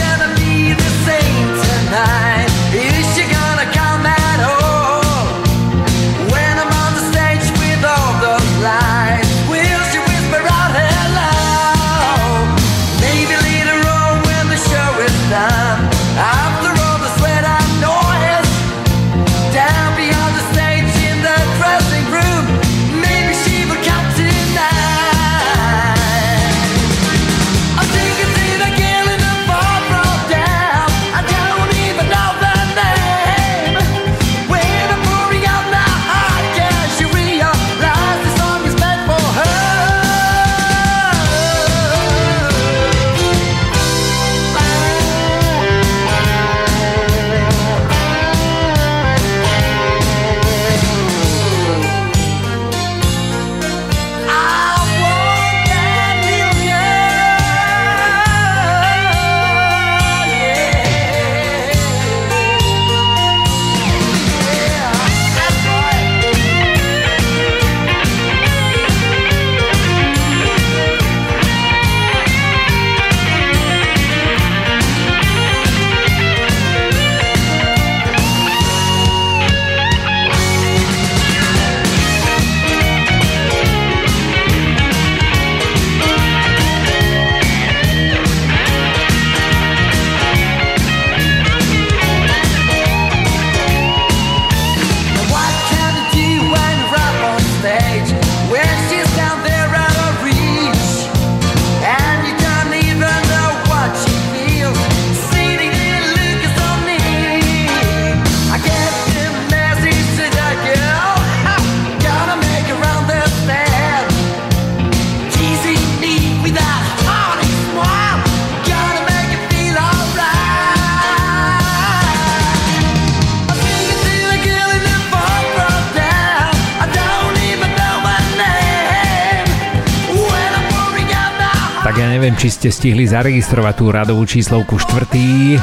[132.42, 135.62] či ste stihli zaregistrovať tú radovú číslovku štvrtý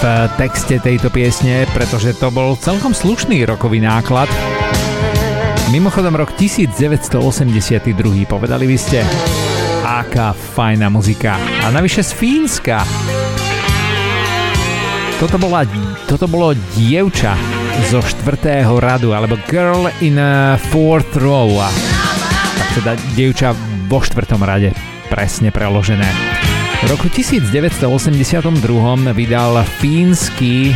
[0.00, 0.02] v
[0.40, 4.32] texte tejto piesne, pretože to bol celkom slušný rokový náklad.
[5.68, 7.12] Mimochodom rok 1982,
[8.24, 9.04] povedali by ste,
[9.84, 11.36] aká fajná muzika.
[11.60, 12.80] A navyše z Fínska.
[15.20, 15.68] Toto, bola,
[16.08, 17.36] toto bolo dievča
[17.92, 21.52] zo štvrtého radu, alebo Girl in a Fourth Row.
[22.56, 23.52] Tak teda dievča
[23.90, 24.70] vo štvrtom rade,
[25.10, 26.06] presne preložené.
[26.86, 27.90] V roku 1982
[29.10, 30.70] vydal fínsky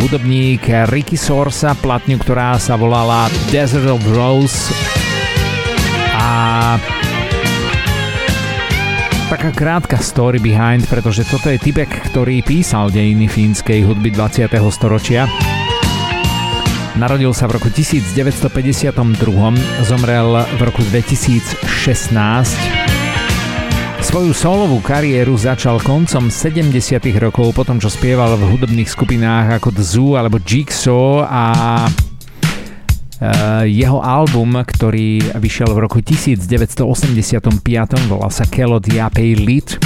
[0.00, 4.72] hudobník Ricky Sorsa platňu, ktorá sa volala Desert of Rose
[6.16, 6.80] a
[9.28, 14.48] taká krátka story behind, pretože toto je typek, ktorý písal dejiny fínskej hudby 20.
[14.72, 15.28] storočia.
[17.00, 18.52] Narodil sa v roku 1952,
[19.88, 21.64] zomrel v roku 2016.
[24.04, 26.76] Svoju solovú kariéru začal koncom 70.
[27.16, 31.44] rokov, potom čo spieval v hudobných skupinách ako The Zoo alebo Jigsaw a
[33.20, 36.80] Eh, jeho album, ktorý vyšiel v roku 1985,
[38.08, 39.76] volal sa Kelot Yapei Lit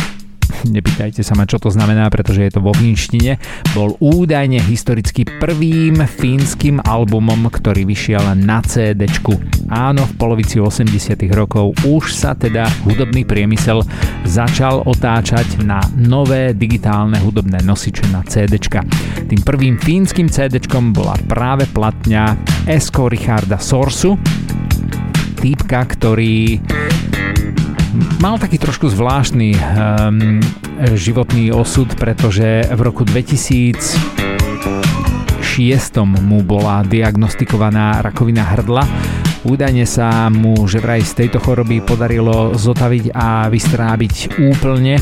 [0.68, 3.36] nepýtajte sa ma, čo to znamená, pretože je to vo finštine,
[3.76, 9.06] bol údajne historicky prvým fínskym albumom, ktorý vyšiel na CD.
[9.68, 10.88] Áno, v polovici 80
[11.32, 13.84] rokov už sa teda hudobný priemysel
[14.24, 18.56] začal otáčať na nové digitálne hudobné nosiče na CD.
[19.24, 20.60] Tým prvým fínskym CD
[20.92, 24.16] bola práve platňa Esko Richarda Sorsu,
[25.44, 26.56] týpka, ktorý
[28.24, 30.40] mal taký trošku zvláštny um,
[30.96, 33.84] životný osud, pretože v roku 2006
[36.24, 38.88] mu bola diagnostikovaná rakovina hrdla.
[39.44, 44.96] Údajne sa mu že vraj z tejto choroby podarilo zotaviť a vystrábiť úplne.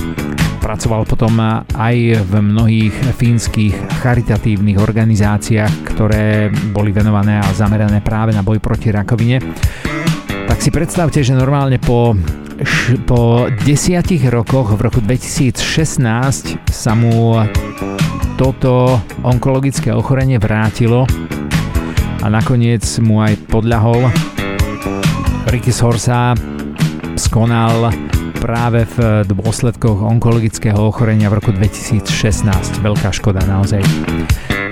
[0.58, 1.38] Pracoval potom
[1.78, 1.96] aj
[2.26, 9.38] v mnohých fínskych charitatívnych organizáciách, ktoré boli venované a zamerané práve na boj proti rakovine.
[10.62, 12.14] Si predstavte, že normálne po
[13.10, 15.58] po desiatich rokoch, v roku 2016,
[16.70, 17.34] sa mu
[18.38, 21.02] toto onkologické ochorenie vrátilo
[22.22, 24.06] a nakoniec mu aj podľahol.
[25.50, 26.38] Ricky Sorsa
[27.18, 27.90] skonal
[28.38, 32.06] práve v dôsledkoch onkologického ochorenia v roku 2016.
[32.78, 33.82] Veľká škoda naozaj.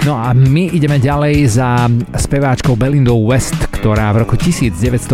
[0.07, 5.09] No a my ideme ďalej za speváčkou Belindou West, ktorá v roku 1980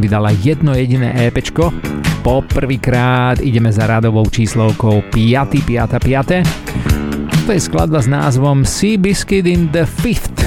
[0.00, 1.68] vydala jedno jediné EPčko.
[2.24, 5.60] Po prvýkrát ideme za radovou číslovkou 5.
[5.60, 6.00] 5.
[6.00, 7.44] 5.
[7.44, 10.40] To je skladba s názvom Sea Biscuit in the Fifth.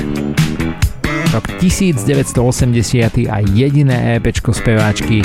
[1.38, 5.22] Rok 1980 a jediné EPčko speváčky,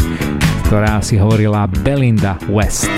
[0.68, 2.92] ktorá si hovorila Belinda West.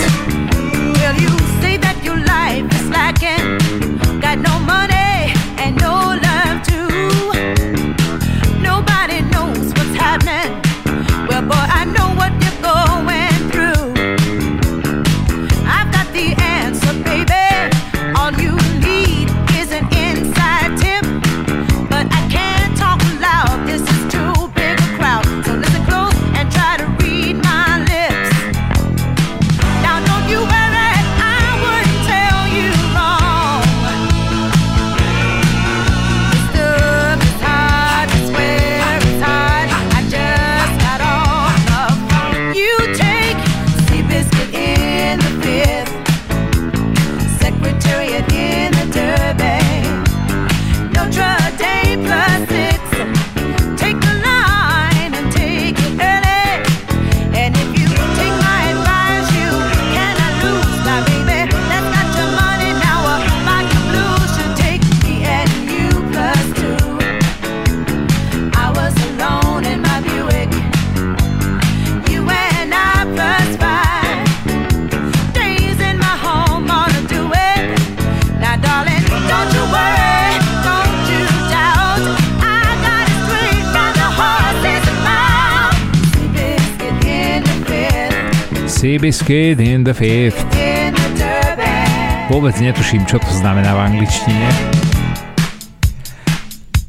[89.12, 90.40] Seabiscuit in the Fifth.
[92.32, 94.48] Vôbec netuším, čo to znamená v angličtine.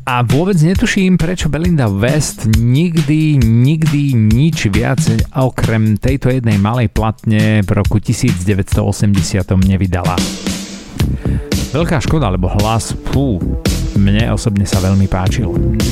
[0.08, 5.04] A vôbec netuším, prečo Belinda West nikdy, nikdy nič viac
[5.36, 8.72] okrem tejto jednej malej platne v roku 1980
[9.60, 10.16] nevydala.
[11.76, 13.44] Veľká škoda, lebo hlas, fú,
[13.94, 15.50] Mne osobne sa veľmi páčil.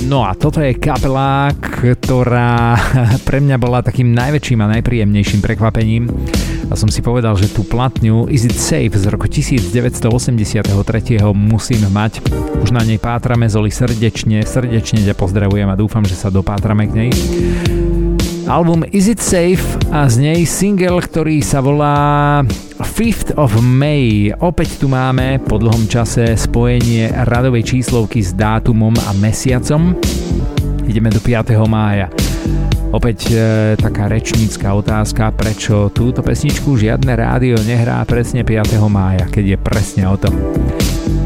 [0.10, 2.74] No a toto je kapela, ktorá
[3.28, 6.10] pre mňa bola takým najväčším a najpríjemnejším prekvapením.
[6.72, 9.76] A som si povedal, že tú platňu Is It Safe z roku 1983
[11.36, 12.24] musím mať.
[12.64, 16.94] Už na nej pátrame, Zoli, srdečne, srdečne ťa pozdravujem a dúfam, že sa dopátrame k
[16.96, 17.12] nej.
[18.48, 22.42] Album Is It Safe a z nej single, ktorý sa volá
[22.82, 24.34] 5th of May.
[24.34, 29.94] Opäť tu máme po dlhom čase spojenie radovej číslovky s dátumom a mesiacom.
[30.86, 31.58] Ideme do 5.
[31.70, 32.10] mája.
[32.92, 33.38] Opäť e,
[33.80, 38.78] taká rečnícka otázka, prečo túto pesničku žiadne rádio nehrá presne 5.
[38.92, 40.34] mája, keď je presne o tom.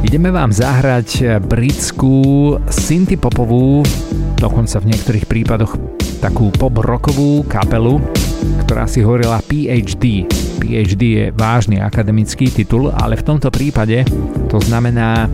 [0.05, 3.81] Ideme vám zahrať britskú synthpopovú,
[4.37, 5.73] dokonca v niektorých prípadoch
[6.21, 7.97] takú pop-rockovú kapelu,
[8.65, 10.25] ktorá si hovorila PhD.
[10.61, 14.05] PhD je vážny akademický titul, ale v tomto prípade
[14.49, 15.29] to znamená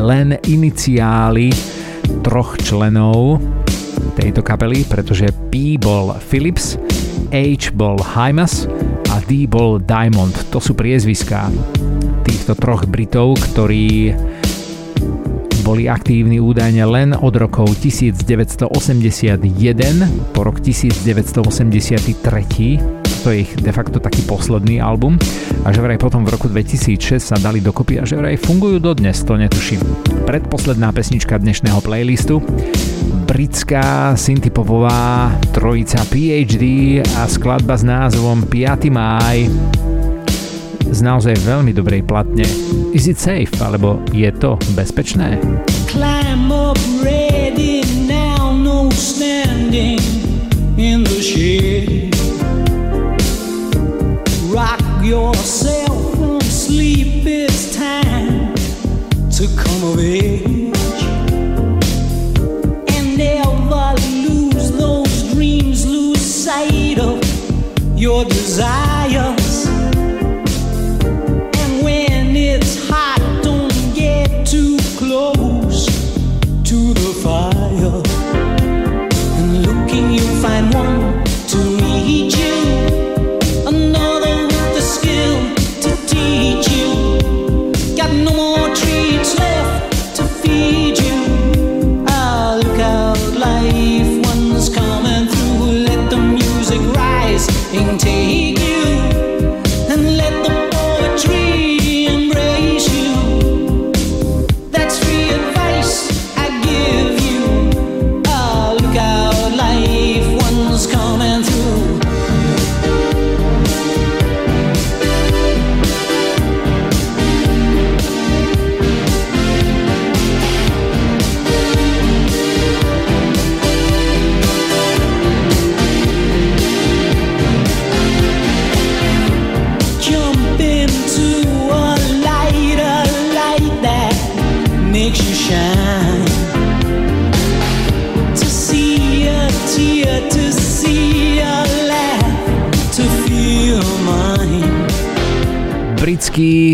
[0.00, 1.52] len iniciály
[2.24, 3.40] troch členov
[4.16, 6.76] tejto kapely, pretože P bol Philips,
[7.32, 8.68] H bol Hymas
[9.12, 10.32] a D bol Diamond.
[10.52, 11.48] To sú priezviská
[12.24, 14.12] týchto troch Britov, ktorí
[15.62, 18.66] boli aktívni údajne len od rokov 1981
[20.34, 25.14] po rok 1983 to je ich de facto taký posledný album
[25.62, 29.14] a že vraj potom v roku 2006 sa dali dokopy a že vraj fungujú dodnes,
[29.22, 29.78] to netuším.
[30.26, 32.42] Predposledná pesnička dnešného playlistu
[33.30, 38.90] britská syntypová trojica PhD a skladba s názvom 5.
[38.90, 39.46] máj
[40.92, 42.44] z naozaj veľmi dobrej platne.
[42.92, 45.40] Is it safe, alebo je to bezpečné?
[45.88, 49.98] Climb up ready now, no standing
[50.76, 52.12] in the shade.
[54.52, 58.52] Rock yourself from sleep, it's time
[59.32, 60.62] to come of age.
[68.02, 69.41] Your desire.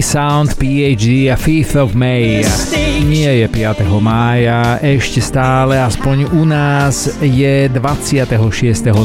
[0.08, 2.40] Sound PhD a 5th of May.
[3.04, 3.84] Nie je 5.
[4.00, 8.32] mája, ešte stále, aspoň u nás je 26.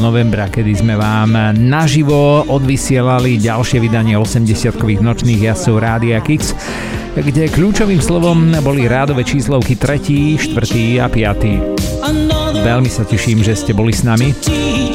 [0.00, 6.56] novembra, kedy sme vám naživo odvysielali ďalšie vydanie 80-kových nočných jazdcov Rádia Kix,
[7.12, 11.04] kde kľúčovým slovom boli rádové číslovky 3., 4.
[11.04, 12.33] a 5.
[12.64, 14.32] Veľmi sa teším, že ste boli s nami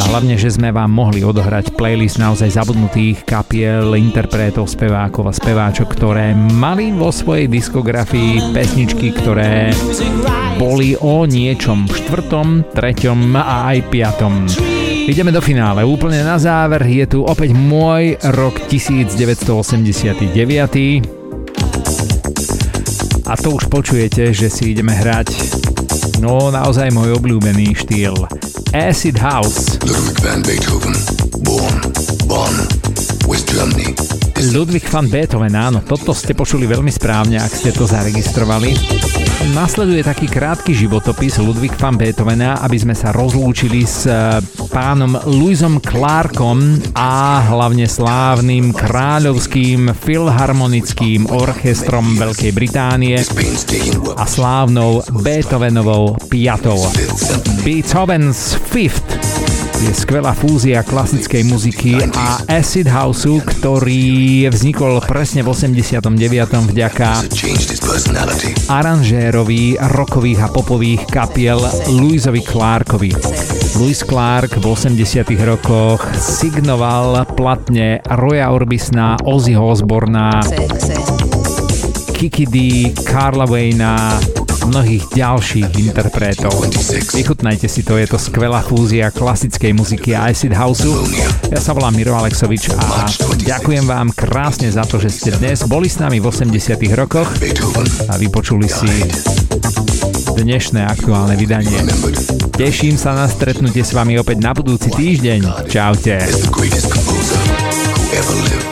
[0.02, 5.94] a hlavne, že sme vám mohli odohrať playlist naozaj zabudnutých kapiel, interpretov, spevákov a speváčok,
[5.94, 9.70] ktoré mali vo svojej diskografii pesničky, ktoré
[10.58, 14.50] boli o niečom štvrtom, treťom a aj piatom.
[15.06, 15.86] Ideme do finále.
[15.86, 20.26] Úplne na záver je tu opäť môj rok 1989.
[23.30, 25.59] A to už počujete, že si ideme hrať
[26.20, 28.16] no naozaj môj obľúbený štýl
[28.76, 29.80] Acid House.
[29.88, 30.96] Ludwig van Beethoven,
[31.44, 31.78] born,
[32.28, 32.56] born,
[33.26, 34.09] West Germany.
[34.40, 38.72] Ludwig van Beethoven, áno, toto ste počuli veľmi správne, ak ste to zaregistrovali.
[39.52, 44.40] Nasleduje taký krátky životopis Ludwig van Beethovena, aby sme sa rozlúčili s eh,
[44.72, 53.20] pánom Louisom Clarkom a hlavne slávnym kráľovským filharmonickým orchestrom Veľkej Británie
[54.16, 56.80] a slávnou Beethovenovou piatou.
[57.68, 66.04] Beethoven's Fifth je skvelá fúzia klasickej muziky a acid houseu, ktorý vznikol presne v 89.
[66.68, 67.24] vďaka
[68.68, 71.64] aranžérovi rokových a popových kapiel
[71.96, 73.12] Louisovi Clarkovi.
[73.80, 75.00] Louis Clark v 80
[75.48, 80.44] rokoch signoval platne Roya Orbisna, Ozzy Osborna,
[82.20, 82.56] Kiki D,
[83.08, 84.39] Carla Wayna,
[84.70, 86.54] mnohých ďalších interpretov.
[87.12, 90.94] Vychutnajte si to, je to skvelá fúzia klasickej muziky a acid houseu.
[91.50, 93.10] Ja sa volám Miro Alexovič a
[93.41, 97.30] ďakujem vám krásne za to, že ste dnes boli s nami v 80 rokoch
[98.08, 98.91] a vypočuli si
[100.38, 101.82] dnešné aktuálne vydanie.
[102.54, 105.68] Teším sa na stretnutie s vami opäť na budúci týždeň.
[105.68, 106.22] Čaute.
[108.20, 108.69] ever lived.